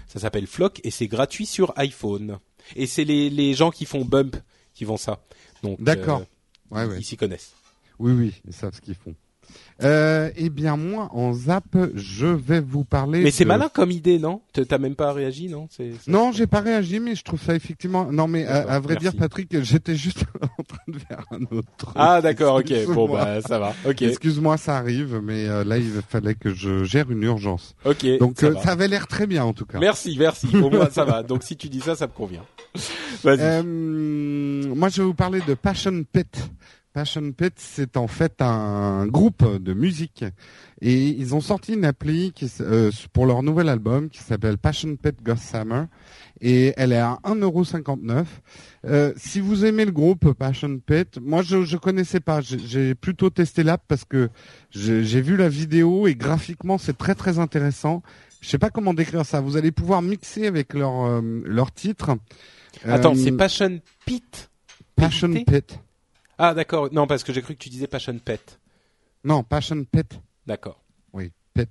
Ça 0.06 0.20
s'appelle 0.20 0.46
Flock 0.46 0.80
et 0.84 0.90
c'est 0.90 1.08
gratuit 1.08 1.46
sur 1.46 1.72
iPhone. 1.76 2.38
Et 2.76 2.86
c'est 2.86 3.04
les 3.04 3.28
les 3.30 3.54
gens 3.54 3.70
qui 3.70 3.84
font 3.84 4.04
Bump 4.04 4.36
qui 4.74 4.84
font 4.84 4.96
ça. 4.96 5.24
Donc 5.62 5.80
d'accord. 5.80 6.22
Euh, 6.72 6.76
ouais, 6.76 6.84
ouais. 6.84 6.96
Ils 6.98 7.04
s'y 7.04 7.16
connaissent. 7.16 7.52
Oui, 7.98 8.12
oui, 8.12 8.34
ils 8.46 8.52
savent 8.52 8.74
ce 8.74 8.80
qu'ils 8.80 8.94
font. 8.94 9.14
Euh, 9.82 10.30
eh 10.36 10.50
bien 10.50 10.76
moi 10.76 11.08
en 11.12 11.32
zap, 11.32 11.64
je 11.94 12.26
vais 12.26 12.60
vous 12.60 12.84
parler. 12.84 13.22
Mais 13.22 13.32
c'est 13.32 13.44
malin 13.44 13.68
comme 13.72 13.90
idée, 13.90 14.18
non 14.18 14.40
T'as 14.52 14.78
même 14.78 14.94
pas 14.94 15.12
réagi, 15.12 15.48
non 15.48 15.68
Non, 16.06 16.30
j'ai 16.30 16.46
pas 16.46 16.60
réagi, 16.60 17.00
mais 17.00 17.16
je 17.16 17.24
trouve 17.24 17.42
ça 17.42 17.54
effectivement. 17.56 18.10
Non, 18.12 18.28
mais 18.28 18.46
à, 18.46 18.78
vrai 18.78 18.96
dire, 18.96 19.16
Patrick, 19.16 19.62
j'étais 19.62 19.96
juste 19.96 20.24
en 20.58 20.62
train 20.62 20.84
de 20.86 20.98
faire 20.98 21.24
un 21.32 21.42
autre. 21.56 21.68
Truc. 21.76 21.92
Ah 21.96 22.20
d'accord, 22.20 22.56
ok. 22.56 22.72
Bon 22.94 23.08
bah 23.12 23.40
ça 23.42 23.58
va. 23.58 23.74
Ok. 23.86 24.02
Excuse-moi, 24.02 24.56
ça 24.56 24.76
arrive, 24.76 25.20
mais 25.22 25.48
euh, 25.48 25.64
là 25.64 25.78
il 25.78 25.90
fallait 26.08 26.34
que 26.34 26.54
je 26.54 26.84
gère 26.84 27.10
une 27.10 27.22
urgence. 27.22 27.74
Ok. 27.84 28.06
Donc 28.18 28.38
ça, 28.38 28.46
euh, 28.46 28.54
ça 28.62 28.72
avait 28.72 28.88
l'air 28.88 29.08
très 29.08 29.26
bien 29.26 29.44
en 29.44 29.52
tout 29.52 29.66
cas. 29.66 29.78
Merci, 29.78 30.16
merci. 30.18 30.46
Au 30.56 30.70
moins 30.70 30.90
ça 30.90 31.04
va. 31.04 31.22
Donc 31.22 31.42
si 31.42 31.56
tu 31.56 31.68
dis 31.68 31.80
ça, 31.80 31.96
ça 31.96 32.06
me 32.06 32.12
convient. 32.12 32.44
Vas-y. 33.24 33.38
Euh, 33.40 34.74
moi 34.74 34.88
je 34.88 35.02
vais 35.02 35.06
vous 35.06 35.14
parler 35.14 35.40
de 35.46 35.54
Passion 35.54 36.04
Pit. 36.12 36.48
Passion 36.94 37.32
Pit, 37.32 37.52
c'est 37.56 37.96
en 37.96 38.06
fait 38.06 38.40
un 38.40 39.08
groupe 39.08 39.60
de 39.60 39.74
musique 39.74 40.24
et 40.80 41.08
ils 41.08 41.34
ont 41.34 41.40
sorti 41.40 41.74
une 41.74 41.84
appli 41.84 42.30
qui, 42.32 42.48
euh, 42.60 42.92
pour 43.12 43.26
leur 43.26 43.42
nouvel 43.42 43.68
album 43.68 44.08
qui 44.08 44.20
s'appelle 44.20 44.58
Passion 44.58 44.94
Pit 44.94 45.20
Ghost 45.20 45.42
Summer 45.42 45.88
et 46.40 46.72
elle 46.76 46.92
est 46.92 46.98
à 46.98 47.18
1,59€. 47.24 48.24
Euh, 48.86 49.12
si 49.16 49.40
vous 49.40 49.64
aimez 49.64 49.84
le 49.84 49.90
groupe 49.90 50.34
Passion 50.34 50.78
Pit, 50.78 51.18
moi 51.20 51.42
je 51.42 51.64
je 51.64 51.76
connaissais 51.76 52.20
pas, 52.20 52.40
j'ai 52.40 52.94
plutôt 52.94 53.28
testé 53.28 53.64
l'app 53.64 53.82
parce 53.88 54.04
que 54.04 54.30
j'ai 54.70 55.20
vu 55.20 55.36
la 55.36 55.48
vidéo 55.48 56.06
et 56.06 56.14
graphiquement 56.14 56.78
c'est 56.78 56.96
très 56.96 57.16
très 57.16 57.40
intéressant. 57.40 58.04
Je 58.40 58.48
sais 58.48 58.58
pas 58.58 58.70
comment 58.70 58.94
décrire 58.94 59.26
ça. 59.26 59.40
Vous 59.40 59.56
allez 59.56 59.72
pouvoir 59.72 60.00
mixer 60.00 60.46
avec 60.46 60.74
leur 60.74 61.06
euh, 61.06 61.42
leur 61.44 61.72
titre. 61.72 62.12
Attends, 62.84 63.16
c'est 63.16 63.32
Passion 63.32 63.80
Pit. 64.06 64.48
Passion 64.94 65.32
Pit. 65.44 65.80
Ah 66.38 66.54
d'accord, 66.54 66.92
non 66.92 67.06
parce 67.06 67.22
que 67.22 67.32
j'ai 67.32 67.42
cru 67.42 67.54
que 67.54 67.62
tu 67.62 67.68
disais 67.68 67.86
Passion 67.86 68.18
Pet. 68.18 68.58
Non, 69.22 69.42
Passion 69.42 69.84
Pet. 69.84 70.20
D'accord. 70.46 70.82
Oui, 71.12 71.32
Pet. 71.54 71.68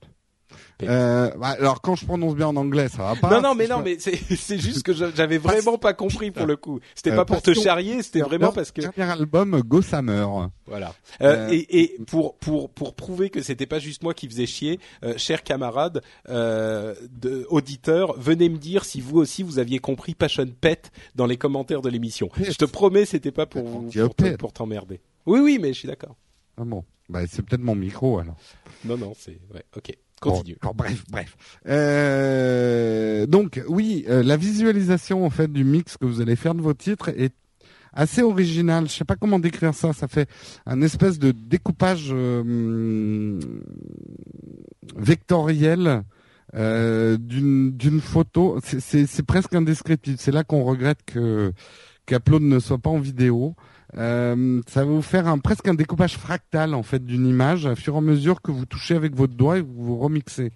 Euh, 0.84 1.32
bah, 1.38 1.56
alors 1.60 1.82
quand 1.82 1.96
je 1.96 2.06
prononce 2.06 2.36
bien 2.36 2.48
en 2.48 2.56
anglais, 2.56 2.90
ça 2.90 3.04
va 3.04 3.16
pas. 3.16 3.30
Non 3.30 3.42
non 3.42 3.56
mais 3.56 3.68
non 3.68 3.82
mais 3.82 3.98
c'est 4.00 4.58
juste 4.60 4.84
que 4.84 4.94
j'avais 4.94 5.38
vraiment 5.38 5.78
pas 5.78 5.94
compris 5.94 6.32
pour 6.32 6.46
le 6.46 6.56
coup. 6.56 6.80
C'était 6.96 7.12
euh, 7.12 7.16
pas 7.16 7.26
pour 7.26 7.42
te 7.42 7.54
charrier, 7.54 8.02
c'était 8.04 8.22
vraiment 8.22 8.52
parce 8.52 8.72
que 8.72 8.82
dernier 8.82 9.12
album 9.12 9.62
Go 9.62 9.82
Summer. 9.82 10.50
Voilà. 10.66 10.94
Euh, 11.22 11.50
et, 11.52 11.82
et 11.82 11.98
pour 12.08 12.38
pour 12.38 12.70
pour 12.70 12.96
prouver 12.96 13.30
que 13.30 13.42
c'était 13.42 13.66
pas 13.66 13.80
juste 13.80 14.04
moi 14.04 14.14
qui 14.14 14.28
faisais 14.28 14.46
chier, 14.46 14.80
euh, 15.04 15.18
chers 15.18 15.44
camarades 15.44 16.02
euh, 16.30 16.96
de, 17.12 17.46
auditeurs, 17.50 18.20
venez 18.20 18.50
me 18.50 18.58
dire 18.58 18.86
si 18.86 19.02
vous 19.02 19.18
aussi 19.18 19.44
vous 19.44 19.60
aviez 19.60 19.80
compris 19.80 20.16
Passion 20.16 20.48
Pet 20.60 20.92
dans 21.16 21.26
les 21.26 21.38
commentaires 21.38 21.82
de 21.82 21.90
l'émission. 21.90 22.30
Je 22.38 22.52
te 22.52 22.66
promets, 22.66 23.06
c'était 23.06 23.32
pas 23.32 23.46
pour 23.46 23.88
pour, 23.88 24.38
pour 24.38 24.54
t'emmerder. 24.54 25.02
Oui 25.26 25.40
oui, 25.40 25.60
mais 25.62 25.74
je 25.74 25.80
suis 25.80 25.88
d'accord. 25.88 26.16
Ah 26.58 26.64
bon. 26.64 26.84
Bah, 27.10 27.22
c'est 27.28 27.42
peut-être 27.44 27.62
mon 27.62 27.76
micro 27.76 28.20
alors. 28.20 28.38
Non 28.86 28.98
non, 28.98 29.14
c'est 29.18 29.40
ouais, 29.54 29.64
OK 29.76 29.92
bref, 30.76 31.04
bref. 31.10 31.38
Euh, 31.68 33.26
donc 33.26 33.62
oui, 33.68 34.06
euh, 34.10 34.24
la 34.24 34.38
visualisation 34.38 35.26
en 35.26 35.30
fait 35.30 35.52
du 35.52 35.64
mix 35.64 35.98
que 35.98 36.06
vous 36.06 36.22
allez 36.22 36.36
faire 36.36 36.56
de 36.56 36.62
vos 36.62 36.74
titres 36.74 37.10
est 37.10 37.34
assez 37.94 38.22
original. 38.22 38.88
Je 38.88 38.94
sais 38.94 39.06
pas 39.06 39.16
comment 39.16 39.40
décrire 39.40 39.74
ça. 39.74 39.94
Ça 39.94 40.08
fait 40.08 40.30
un 40.66 40.82
espèce 40.82 41.20
de 41.20 41.32
découpage 41.32 42.10
euh, 42.12 43.40
vectoriel 44.96 46.04
euh, 46.56 47.18
d'une 47.18 47.72
d'une 47.72 48.02
photo. 48.02 48.60
C'est 48.64 49.26
presque 49.26 49.54
indescriptible. 49.54 50.18
C'est 50.20 50.32
là 50.32 50.44
qu'on 50.44 50.64
regrette 50.64 51.00
que 51.06 51.54
qu'Upload 52.06 52.42
ne 52.42 52.60
soit 52.60 52.80
pas 52.80 52.90
en 52.90 53.00
vidéo. 53.00 53.56
Euh, 53.98 54.62
ça 54.68 54.84
va 54.86 54.92
vous 54.92 55.02
faire 55.02 55.28
un, 55.28 55.38
presque 55.38 55.68
un 55.68 55.74
découpage 55.74 56.18
fractal 56.18 56.74
en 56.74 56.84
fait 56.84 57.06
d'une 57.06 57.28
image 57.28 57.66
à 57.66 57.76
fur 57.76 57.96
et 57.96 57.98
à 57.98 58.02
mesure 58.02 58.42
que 58.42 58.52
vous 58.52 58.66
touchez 58.66 58.96
avec 58.96 59.16
votre 59.16 59.34
doigt 59.34 59.60
et 59.60 59.62
vous 59.62 59.84
vous 59.84 59.98
remixez. 59.98 60.52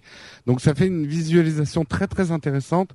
Donc 0.46 0.60
ça 0.60 0.74
fait 0.74 0.86
une 0.86 1.06
visualisation 1.06 1.84
très 1.84 2.06
très 2.06 2.32
intéressante. 2.32 2.90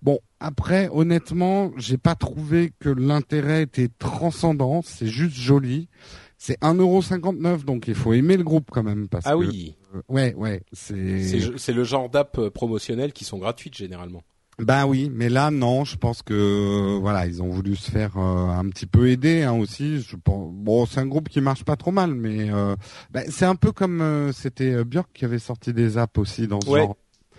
Bon, 0.00 0.20
après, 0.38 0.88
honnêtement, 0.92 1.72
j'ai 1.76 1.98
pas 1.98 2.14
trouvé 2.14 2.72
que 2.78 2.88
l'intérêt 2.88 3.62
était 3.62 3.88
transcendant. 3.98 4.80
C'est 4.84 5.08
juste 5.08 5.34
joli. 5.34 5.88
C'est 6.36 6.60
1,59€, 6.60 7.64
donc 7.64 7.88
il 7.88 7.96
faut 7.96 8.12
aimer 8.12 8.36
le 8.36 8.44
groupe 8.44 8.68
quand 8.70 8.84
même. 8.84 9.08
Parce 9.08 9.26
ah 9.26 9.32
que, 9.32 9.36
oui. 9.38 9.74
euh, 9.94 10.02
ouais, 10.08 10.34
ouais. 10.34 10.62
C'est. 10.72 11.58
C'est 11.58 11.72
le 11.72 11.82
genre 11.82 12.08
d'app 12.08 12.38
euh, 12.38 12.50
promotionnelles 12.50 13.12
qui 13.12 13.24
sont 13.24 13.38
gratuites 13.38 13.76
généralement. 13.76 14.22
Ben 14.60 14.86
oui, 14.86 15.08
mais 15.14 15.28
là 15.28 15.52
non, 15.52 15.84
je 15.84 15.96
pense 15.96 16.22
que 16.22 16.34
euh, 16.34 16.98
voilà, 17.00 17.26
ils 17.26 17.40
ont 17.42 17.48
voulu 17.48 17.76
se 17.76 17.90
faire 17.92 18.16
euh, 18.16 18.48
un 18.48 18.68
petit 18.70 18.86
peu 18.86 19.08
aider 19.08 19.42
hein, 19.42 19.52
aussi. 19.52 20.00
Je 20.00 20.16
pense, 20.16 20.50
bon, 20.52 20.84
c'est 20.84 20.98
un 20.98 21.06
groupe 21.06 21.28
qui 21.28 21.40
marche 21.40 21.62
pas 21.64 21.76
trop 21.76 21.92
mal, 21.92 22.12
mais 22.12 22.50
euh, 22.52 22.74
ben, 23.12 23.24
c'est 23.30 23.44
un 23.44 23.54
peu 23.54 23.70
comme 23.70 24.00
euh, 24.00 24.32
c'était 24.32 24.82
Björk 24.84 25.10
qui 25.14 25.24
avait 25.24 25.38
sorti 25.38 25.72
des 25.72 25.96
apps 25.96 26.18
aussi 26.18 26.48
dans 26.48 26.60
ce 26.60 26.68
Ouais, 26.70 26.80
genre. 26.80 26.96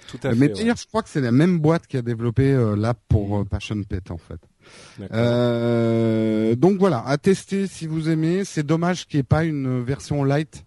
Tout 0.08 0.18
à 0.24 0.34
mais 0.34 0.48
fait. 0.48 0.54
d'ailleurs, 0.54 0.78
je 0.78 0.88
crois 0.88 1.04
que 1.04 1.10
c'est 1.10 1.20
la 1.22 1.32
même 1.34 1.60
boîte 1.60 1.86
qui 1.88 1.98
a 1.98 2.02
développé 2.02 2.58
l'app 2.78 2.98
pour 3.10 3.40
euh, 3.40 3.44
Passion 3.44 3.84
Pet 3.84 4.10
en 4.12 4.18
fait. 4.18 4.40
Euh, 5.12 6.56
donc 6.56 6.80
voilà, 6.80 7.04
à 7.06 7.18
tester 7.18 7.68
si 7.68 7.86
vous 7.86 8.10
aimez. 8.10 8.44
C'est 8.46 8.66
dommage 8.66 9.06
qu'il 9.08 9.18
n'y 9.18 9.22
ait 9.22 9.24
pas 9.24 9.44
une 9.44 9.84
version 9.84 10.24
light 10.24 10.64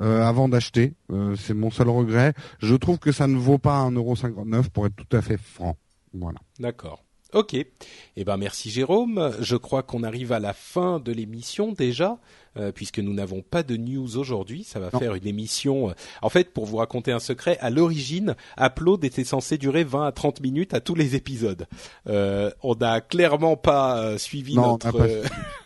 euh, 0.00 0.22
avant 0.24 0.48
d'acheter. 0.48 0.94
Euh, 1.10 1.36
c'est 1.36 1.54
mon 1.54 1.70
seul 1.70 1.88
regret. 1.88 2.32
Je 2.60 2.74
trouve 2.74 2.98
que 2.98 3.12
ça 3.12 3.26
ne 3.26 3.36
vaut 3.36 3.58
pas 3.58 3.78
1,59€ 3.90 4.70
pour 4.70 4.86
être 4.86 4.96
tout 4.96 5.16
à 5.16 5.22
fait 5.22 5.36
franc. 5.38 5.76
Voilà. 6.14 6.38
D'accord. 6.58 7.02
Ok. 7.32 7.54
Eh 7.54 8.24
ben 8.24 8.36
merci 8.36 8.70
Jérôme. 8.70 9.32
Je 9.40 9.56
crois 9.56 9.82
qu'on 9.82 10.02
arrive 10.02 10.32
à 10.32 10.38
la 10.38 10.52
fin 10.52 11.00
de 11.00 11.12
l'émission 11.12 11.72
déjà, 11.72 12.18
euh, 12.58 12.72
puisque 12.72 12.98
nous 12.98 13.14
n'avons 13.14 13.40
pas 13.40 13.62
de 13.62 13.74
news 13.78 14.18
aujourd'hui. 14.18 14.64
Ça 14.64 14.80
va 14.80 14.90
Non. 14.92 14.98
faire 14.98 15.14
une 15.14 15.26
émission. 15.26 15.94
En 16.20 16.28
fait, 16.28 16.52
pour 16.52 16.66
vous 16.66 16.76
raconter 16.76 17.10
un 17.10 17.20
secret, 17.20 17.56
à 17.62 17.70
l'origine, 17.70 18.36
Upload 18.60 19.02
était 19.06 19.24
censé 19.24 19.56
durer 19.56 19.82
20 19.82 20.06
à 20.08 20.12
30 20.12 20.42
minutes 20.42 20.74
à 20.74 20.80
tous 20.80 20.94
les 20.94 21.16
épisodes. 21.16 21.66
Euh, 22.06 22.50
on 22.62 22.74
n'a 22.74 23.00
clairement 23.00 23.56
pas 23.56 24.18
suivi 24.18 24.54
Non, 24.54 24.64
on 24.64 24.72
notre. 24.72 24.92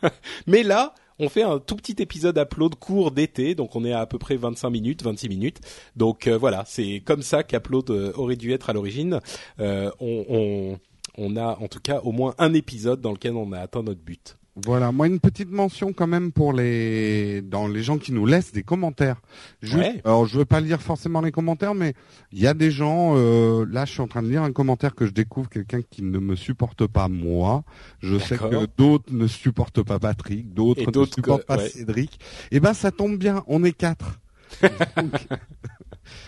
pas 0.03 0.11
Mais 0.47 0.63
là. 0.63 0.95
On 1.19 1.29
fait 1.29 1.43
un 1.43 1.59
tout 1.59 1.77
petit 1.77 1.97
épisode 2.03 2.37
upload 2.39 2.75
court 2.75 3.11
d'été, 3.11 3.55
donc 3.55 3.75
on 3.75 3.85
est 3.85 3.93
à 3.93 4.01
à 4.01 4.09
peu 4.09 4.19
près 4.19 4.37
25 4.37 4.71
minutes, 4.71 5.03
26 5.03 5.29
minutes. 5.29 5.61
Donc 5.97 6.27
euh, 6.27 6.39
voilà, 6.39 6.65
c'est 6.67 7.03
comme 7.05 7.23
ça 7.23 7.43
qu'upload 7.43 7.91
euh, 7.91 8.13
aurait 8.15 8.37
dû 8.37 8.53
être 8.53 8.71
à 8.71 8.73
l'origine. 8.73 9.21
Euh, 9.59 9.91
on, 9.99 10.25
on, 10.29 10.79
on 11.19 11.37
a 11.37 11.59
en 11.59 11.69
tout 11.69 11.81
cas 11.81 12.01
au 12.01 12.13
moins 12.13 12.35
un 12.39 12.55
épisode 12.55 13.01
dans 13.01 13.13
lequel 13.13 13.35
on 13.35 13.51
a 13.53 13.59
atteint 13.59 13.83
notre 13.83 14.01
but. 14.01 14.37
Voilà, 14.65 14.91
moi 14.91 15.07
une 15.07 15.21
petite 15.21 15.51
mention 15.51 15.93
quand 15.93 16.07
même 16.07 16.33
pour 16.33 16.55
les 16.55 17.43
dans 17.43 17.69
les 17.69 17.83
gens 17.83 17.99
qui 17.99 18.13
nous 18.13 18.25
laissent 18.25 18.53
des 18.53 18.63
commentaires. 18.63 19.21
Juste, 19.61 19.77
Ouais. 19.77 20.01
Alors 20.05 20.25
je 20.25 20.39
veux 20.39 20.47
pas 20.47 20.61
lire 20.61 20.81
forcément 20.81 21.21
les 21.21 21.31
commentaires, 21.31 21.75
mais 21.75 21.93
il 22.33 22.39
y 22.41 22.47
a 22.47 22.55
des 22.55 22.71
gens. 22.71 23.13
euh, 23.17 23.67
là, 23.71 23.85
je 23.85 23.93
suis 23.93 24.01
en 24.01 24.07
train 24.09 24.23
de 24.23 24.29
lire 24.29 24.43
un 24.43 24.53
commentaire 24.53 24.95
que 24.95 25.05
je 25.05 25.11
découvre 25.13 25.51
quelqu'un 25.51 25.83
qui 25.83 26.03
ne 26.03 26.19
me 26.19 26.37
supporte 26.37 26.87
pas 26.87 27.09
moi. 27.09 27.65
Je 28.01 28.19
sais 28.19 28.39
que 28.39 28.67
d'autres 28.79 29.13
ne 29.13 29.27
supportent 29.27 29.83
pas 29.83 29.99
Patrick, 29.99 30.55
d'autres 30.55 30.91
ne 31.01 31.05
supportent 31.05 31.43
que- 31.43 31.47
pas 31.47 31.59
ouais. 31.59 31.69
Cédric. 31.69 32.19
Et 32.51 32.59
ben 32.59 32.73
ça 32.73 32.91
tombe 32.91 33.19
bien, 33.19 33.45
on 33.49 33.63
est 33.63 33.73
quatre. 33.73 34.19
Donc, 34.97 35.13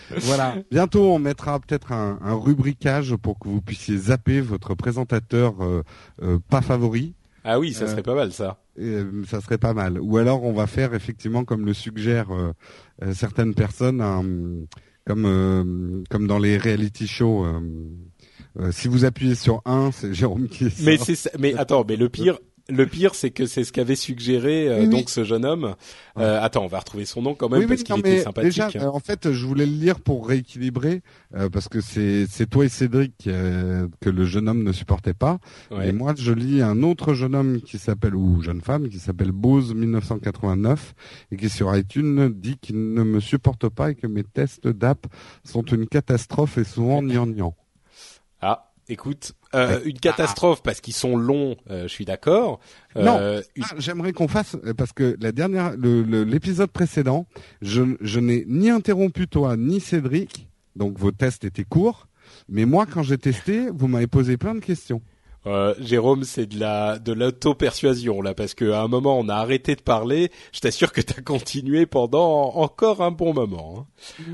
voilà. 0.21 0.55
Bientôt, 0.69 1.11
on 1.13 1.19
mettra 1.19 1.59
peut-être 1.59 1.91
un, 1.93 2.19
un 2.21 2.35
rubricage 2.35 3.15
pour 3.15 3.39
que 3.39 3.47
vous 3.47 3.61
puissiez 3.61 3.97
zapper 3.97 4.39
votre 4.41 4.75
présentateur 4.75 5.55
euh, 5.61 5.83
euh, 6.21 6.37
pas 6.49 6.61
favori. 6.61 7.13
Ah 7.43 7.59
oui, 7.59 7.73
ça 7.73 7.85
Euh, 7.85 7.87
serait 7.87 8.03
pas 8.03 8.15
mal 8.15 8.31
ça. 8.33 8.59
Euh, 8.79 9.23
ça 9.27 9.41
serait 9.41 9.57
pas 9.57 9.73
mal. 9.73 9.99
Ou 9.99 10.17
alors 10.17 10.43
on 10.43 10.53
va 10.53 10.67
faire 10.67 10.93
effectivement 10.93 11.43
comme 11.45 11.65
le 11.65 11.73
suggèrent 11.73 12.31
euh, 12.31 13.13
certaines 13.13 13.53
personnes, 13.53 14.67
comme 15.05 15.25
euh, 15.25 16.03
comme 16.09 16.27
dans 16.27 16.39
les 16.39 16.57
reality 16.57 17.07
shows. 17.07 17.45
si 18.71 18.87
vous 18.87 19.05
appuyez 19.05 19.35
sur 19.35 19.61
un, 19.65 19.91
c'est 19.91 20.13
Jérôme 20.13 20.47
qui 20.47 20.65
est 20.65 20.83
Mais 20.83 20.97
c'est 20.97 21.37
mais 21.39 21.53
attends, 21.55 21.85
mais 21.87 21.95
le 21.95 22.09
pire 22.09 22.39
le 22.69 22.85
pire 22.85 23.15
c'est 23.15 23.31
que 23.31 23.45
c'est 23.45 23.63
ce 23.63 23.71
qu'avait 23.71 23.95
suggéré 23.95 24.67
euh, 24.67 24.79
Oui, 24.79 24.81
oui. 24.83 24.89
donc 24.89 25.09
ce 25.09 25.23
jeune 25.23 25.45
homme. 25.45 25.75
Euh, 26.17 26.41
attends, 26.41 26.63
on 26.63 26.67
va 26.67 26.79
retrouver 26.79 27.05
son 27.05 27.21
nom 27.21 27.33
quand 27.33 27.49
même 27.49 27.61
oui, 27.61 27.67
parce 27.67 27.83
qu'il 27.83 27.97
était 27.99 28.21
sympathique. 28.21 28.51
Déjà, 28.51 28.69
euh, 28.75 28.89
en 28.89 28.99
fait, 28.99 29.31
je 29.31 29.45
voulais 29.45 29.65
le 29.65 29.71
lire 29.71 29.99
pour 29.99 30.27
rééquilibrer, 30.27 31.01
euh, 31.35 31.49
parce 31.49 31.67
que 31.67 31.81
c'est 31.81 32.25
c'est 32.29 32.49
toi 32.49 32.65
et 32.65 32.69
Cédric 32.69 33.27
euh, 33.27 33.87
que 34.01 34.09
le 34.09 34.25
jeune 34.25 34.49
homme 34.49 34.63
ne 34.63 34.71
supportait 34.71 35.13
pas. 35.13 35.39
Ouais. 35.71 35.89
Et 35.89 35.91
moi, 35.91 36.13
je 36.17 36.33
lis 36.33 36.61
un 36.61 36.83
autre 36.83 37.13
jeune 37.13 37.35
homme 37.35 37.61
qui 37.61 37.77
s'appelle 37.77 38.15
ou 38.15 38.41
jeune 38.41 38.61
femme 38.61 38.89
qui 38.89 38.99
s'appelle 38.99 39.31
Bose 39.31 39.73
1989 39.73 40.93
et 41.31 41.37
qui 41.37 41.49
sur 41.49 41.75
iTunes 41.75 42.29
dit 42.29 42.57
qu'il 42.57 42.93
ne 42.93 43.03
me 43.03 43.19
supporte 43.19 43.69
pas 43.69 43.91
et 43.91 43.95
que 43.95 44.07
mes 44.07 44.23
tests 44.23 44.67
d'app 44.67 45.07
sont 45.43 45.63
une 45.63 45.87
catastrophe 45.87 46.57
et 46.57 46.63
souvent 46.63 47.01
gnangnan. 47.01 47.55
Ah, 48.41 48.68
écoute, 48.89 49.33
euh, 49.55 49.79
une 49.85 49.99
catastrophe 49.99 50.61
parce 50.63 50.81
qu'ils 50.81 50.93
sont 50.93 51.15
longs, 51.15 51.55
euh, 51.69 51.83
je 51.83 51.87
suis 51.87 52.05
d'accord. 52.05 52.59
Euh, 53.19 53.41
une- 53.55 53.63
Ah, 53.69 53.75
J'aimerais 53.77 54.11
qu'on 54.13 54.27
fasse 54.27 54.57
parce 54.77 54.91
que 54.93 55.15
la 55.21 55.31
dernière, 55.31 55.75
l'épisode 55.77 56.71
précédent, 56.71 57.25
je, 57.61 57.83
je 58.01 58.19
n'ai 58.19 58.43
ni 58.47 58.69
interrompu 58.69 59.27
toi 59.27 59.55
ni 59.57 59.79
Cédric, 59.79 60.47
donc 60.75 60.97
vos 60.97 61.11
tests 61.11 61.45
étaient 61.45 61.63
courts. 61.63 62.07
Mais 62.47 62.65
moi, 62.65 62.85
quand 62.85 63.01
j'ai 63.03 63.17
testé, 63.17 63.69
vous 63.73 63.87
m'avez 63.87 64.07
posé 64.07 64.37
plein 64.37 64.53
de 64.53 64.59
questions. 64.59 65.01
Euh, 65.47 65.73
Jérôme, 65.79 66.25
c'est 66.25 66.47
de 66.47 66.59
la 66.59 66.99
de 66.99 67.13
l'auto-persuasion 67.13 68.21
là, 68.21 68.33
parce 68.33 68.53
qu'à 68.53 68.81
un 68.81 68.87
moment 68.89 69.17
on 69.17 69.29
a 69.29 69.35
arrêté 69.35 69.75
de 69.75 69.81
parler. 69.81 70.31
Je 70.51 70.59
t'assure 70.59 70.91
que 70.91 70.99
t'as 71.01 71.21
continué 71.21 71.85
pendant 71.85 72.53
encore 72.55 73.01
un 73.01 73.11
bon 73.11 73.33
moment. 73.33 73.75
hein. 73.79 73.85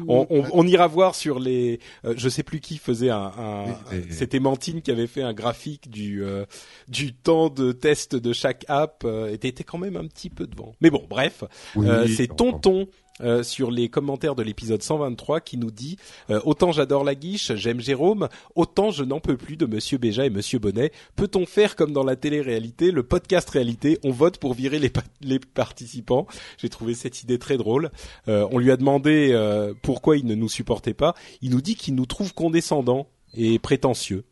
On, 0.08 0.26
on, 0.30 0.44
on 0.52 0.68
ira 0.68 0.88
voir 0.88 1.14
sur 1.16 1.40
les. 1.40 1.80
euh, 2.06 2.14
je 2.18 2.28
sais 2.30 2.44
plus 2.44 2.60
qui 2.60 2.78
faisait 2.78 3.12
un. 3.12 3.32
un- 3.38 3.66
C'était 4.10 4.40
Mantine 4.40 4.82
qui 4.82 4.90
avait 4.92 5.08
fait 5.08 5.22
un 5.22 5.34
graphique 5.34 5.90
du 5.92 6.24
euh, 6.24 6.46
du 6.88 7.14
temps 7.14 7.50
de 7.50 7.72
test 7.72 8.16
de 8.16 8.34
chaque 8.34 8.66
app. 8.68 9.04
Euh, 9.06 9.32
et 9.32 9.38
t'étais 9.38 9.64
quand 9.64 9.78
même 9.78 9.98
un 9.98 10.08
petit 10.08 10.30
peu 10.32 10.48
devant. 10.48 10.74
Mais 10.82 10.90
bon, 10.90 11.06
bref. 11.10 11.44
Oui, 11.76 11.88
Euh, 11.88 12.08
c'est 12.08 12.28
Tonton 12.36 12.88
euh, 13.22 13.44
sur 13.44 13.72
les 13.72 13.88
commentaires 13.90 14.36
de 14.36 14.44
l'épisode 14.44 14.82
123 14.84 15.40
qui 15.42 15.58
nous 15.58 15.72
dit 15.72 15.98
euh, 16.30 16.40
autant 16.44 16.72
j'adore 16.72 17.04
la 17.04 17.16
guiche, 17.16 17.54
j'aime 17.56 17.80
Jérôme, 17.80 18.28
autant 18.56 18.92
je 18.92 19.04
n'en 19.04 19.20
peux 19.20 19.38
plus 19.38 19.56
de 19.58 19.66
Monsieur 19.66 19.98
Béja 19.98 20.26
et 20.26 20.30
Monsieur 20.30 20.60
Bonnet. 20.60 20.92
Peut-on 21.16 21.46
faire 21.46 21.76
comme 21.76 21.94
dans 21.94 22.04
la 22.04 22.16
télé-réalité, 22.16 22.92
le 22.92 23.04
podcast 23.04 23.50
réalité, 23.50 24.00
on 24.04 24.12
vote 24.12 24.38
pour 24.38 24.54
virer 24.54 24.80
les, 24.80 24.90
pa- 24.90 25.04
les 25.22 25.40
participants? 25.40 26.28
J'ai 26.58 26.70
trouvé 26.70 26.94
cette 26.94 27.24
idée 27.24 27.40
très 27.40 27.58
drôle. 27.58 27.90
Euh, 28.28 28.48
on 28.52 28.58
lui 28.60 28.72
a 28.72 28.78
demandé 28.78 29.34
pourquoi 29.82 30.18
il 30.18 30.26
ne 30.26 30.36
nous 30.36 30.50
supportait 30.50 30.94
pas. 30.94 31.14
Il 31.42 31.52
nous 31.52 31.62
dit 31.62 31.76
qu'il 31.76 31.96
nous 31.96 32.06
trouve 32.06 32.34
condescendants 32.34 33.08
et 33.34 33.60
prétentieux. 33.60 34.24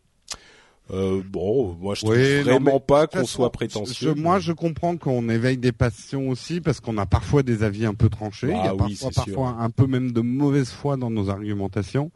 Euh, 0.94 1.22
bon, 1.28 1.76
moi 1.80 1.96
je 1.96 2.02
trouve 2.02 2.14
Oui, 2.16 2.42
vraiment 2.42 2.80
pas 2.80 3.08
qu'on 3.08 3.26
soit 3.26 3.52
prétentieux. 3.52 4.14
je- 4.16 4.22
moi, 4.22 4.40
je 4.40 4.52
comprends 4.54 4.96
qu'on 4.96 5.28
éveille 5.30 5.58
des 5.58 5.72
passions 5.72 6.30
aussi 6.30 6.62
parce 6.62 6.80
qu'on 6.80 6.98
a 6.98 7.06
parfois 7.06 7.42
des 7.44 7.64
avis 7.64 7.86
un 7.86 7.94
peu 7.96 8.10
tranchés. 8.10 8.52
Ah 8.54 8.60
Il 8.62 8.66
y 8.66 8.68
a 8.70 8.76
oui, 8.76 8.98
parfois, 9.02 9.24
parfois 9.26 9.58
un 9.60 9.70
peu 9.72 9.88
même 9.88 10.12
de 10.12 10.22
mauvaise 10.22 10.70
foi 10.70 10.96
dans 10.98 11.10
nos 11.10 11.30
argumentations. 11.30 12.12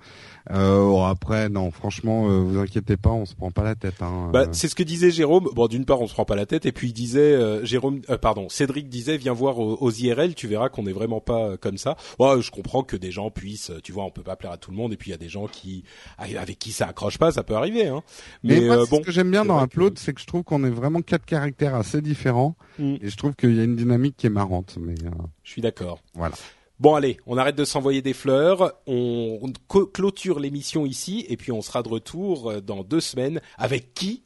Euh, 0.51 0.77
bon, 0.85 1.03
après, 1.03 1.49
non, 1.49 1.71
franchement, 1.71 2.29
euh, 2.29 2.39
vous 2.39 2.57
inquiétez 2.57 2.95
pas, 2.95 3.09
on 3.09 3.25
se 3.25 3.35
prend 3.35 3.51
pas 3.51 3.63
la 3.63 3.75
tête. 3.75 4.01
Hein, 4.01 4.29
Bah, 4.31 4.43
Euh, 4.43 4.47
c'est 4.53 4.67
ce 4.69 4.75
que 4.75 4.83
disait 4.83 5.11
Jérôme. 5.11 5.49
Bon, 5.53 5.67
d'une 5.67 5.83
part, 5.83 5.99
on 5.99 6.07
se 6.07 6.13
prend 6.13 6.23
pas 6.23 6.35
la 6.37 6.45
tête, 6.45 6.65
et 6.65 6.71
puis 6.71 6.87
il 6.89 6.93
disait, 6.93 7.19
euh, 7.19 7.65
Jérôme, 7.65 8.01
euh, 8.09 8.17
pardon, 8.17 8.47
Cédric 8.47 8.87
disait, 8.87 9.17
viens 9.17 9.33
voir 9.33 9.59
aux, 9.59 9.75
aux 9.81 9.91
IRL, 9.91 10.35
tu 10.35 10.47
verras 10.47 10.69
qu'on 10.69 10.83
n'est 10.83 10.93
vraiment 10.93 11.19
pas 11.19 11.57
comme 11.57 11.77
ça. 11.77 11.97
Ouais, 12.19 12.41
je 12.41 12.51
comprends 12.51 12.83
que 12.83 12.95
des 12.95 13.11
gens 13.11 13.29
puissent, 13.29 13.71
tu 13.83 13.91
vois, 13.91 14.05
on 14.05 14.09
peut 14.11 14.23
pas 14.23 14.35
plaire 14.37 14.51
à 14.53 14.57
tout 14.57 14.71
le 14.71 14.77
monde, 14.77 14.93
et 14.93 14.97
puis 14.97 15.09
il 15.09 15.11
y 15.11 15.15
a 15.15 15.17
des 15.17 15.27
gens 15.29 15.47
qui, 15.47 15.83
avec 16.17 16.59
qui 16.59 16.71
ça 16.71 16.87
accroche 16.87 17.17
pas, 17.17 17.31
ça 17.31 17.43
peut 17.43 17.55
arriver. 17.55 17.87
Hein. 17.87 18.03
Mais, 18.43 18.61
Mais 18.61 18.66
moi, 18.67 18.77
euh, 18.77 18.85
ce 18.85 19.01
que 19.01 19.11
j'aime 19.11 19.31
bien 19.31 19.45
dans 19.45 19.63
Upload, 19.63 19.97
c'est 19.97 20.13
que 20.13 20.21
je 20.21 20.25
trouve 20.25 20.43
qu'on 20.43 20.63
est 20.63 20.69
vraiment 20.69 21.01
quatre 21.01 21.25
caractères 21.25 21.75
assez 21.75 22.01
différents 22.01 22.55
Mm. 22.79 22.95
et 23.01 23.09
je 23.09 23.17
trouve 23.17 23.35
qu'il 23.35 23.55
y 23.55 23.59
a 23.59 23.63
une 23.63 23.75
dynamique 23.75 24.15
qui 24.17 24.27
est 24.27 24.31
marrante. 24.31 24.77
Mais 24.79 24.93
euh, 25.05 25.09
je 25.43 25.51
suis 25.51 25.61
d'accord. 25.61 25.99
voilà. 26.13 26.35
Bon, 26.79 26.93
allez, 26.93 27.17
on 27.25 27.37
arrête 27.37 27.55
de 27.55 27.65
s'envoyer 27.65 28.03
des 28.03 28.13
fleurs, 28.13 28.73
on, 28.85 29.51
clôture 29.93 30.39
l'émission 30.39 30.85
ici, 30.85 31.25
et 31.27 31.35
puis 31.35 31.51
on 31.51 31.63
sera 31.63 31.81
de 31.81 31.89
retour 31.89 32.51
euh, 32.51 32.61
dans 32.61 32.83
deux 32.83 32.99
semaines. 32.99 33.41
Avec 33.57 33.95
qui? 33.95 34.23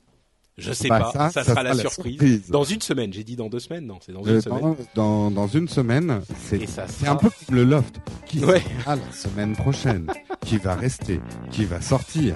Je 0.61 0.73
sais 0.73 0.87
bah, 0.87 1.11
pas, 1.11 1.31
ça, 1.31 1.43
sera, 1.43 1.63
la, 1.63 1.73
surprise. 1.73 2.49
Dans 2.49 2.63
une 2.63 2.81
semaine, 2.81 3.11
j'ai 3.11 3.23
dit 3.23 3.35
dans 3.35 3.49
deux 3.49 3.59
semaines, 3.59 3.87
non, 3.87 3.97
c'est 3.99 4.11
dans 4.11 4.23
une 4.23 4.35
euh, 4.35 4.41
semaine. 4.41 4.75
Dans, 4.93 5.31
dans, 5.31 5.47
une 5.47 5.67
semaine, 5.67 6.21
c'est 6.47 7.07
un 7.07 7.15
peu 7.15 7.29
comme 7.29 7.55
le 7.55 7.63
loft 7.63 7.95
qui 8.27 8.45
ouais. 8.45 8.61
sera 8.79 8.95
la 8.95 9.11
semaine 9.11 9.55
prochaine, 9.55 10.07
qui 10.45 10.57
va 10.57 10.75
rester, 10.75 11.19
qui 11.49 11.65
va 11.65 11.81
sortir. 11.81 12.35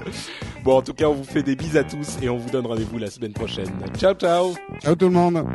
Bon, 0.64 0.78
en 0.78 0.82
tout 0.82 0.94
cas, 0.94 1.08
on 1.08 1.14
vous 1.14 1.24
fait 1.24 1.44
des 1.44 1.56
bises 1.56 1.78
à 1.78 1.84
tous 1.84 2.18
et 2.22 2.30
on 2.30 2.38
vous 2.38 2.50
donne 2.50 2.66
rendez-vous 2.66 2.98
la 2.98 3.12
semaine 3.12 3.34
prochaine. 3.34 3.70
Ciao, 3.98 4.16
ciao 4.16 4.56
Ciao 4.82 4.96
tout 4.96 5.06
le 5.06 5.12
monde 5.12 5.46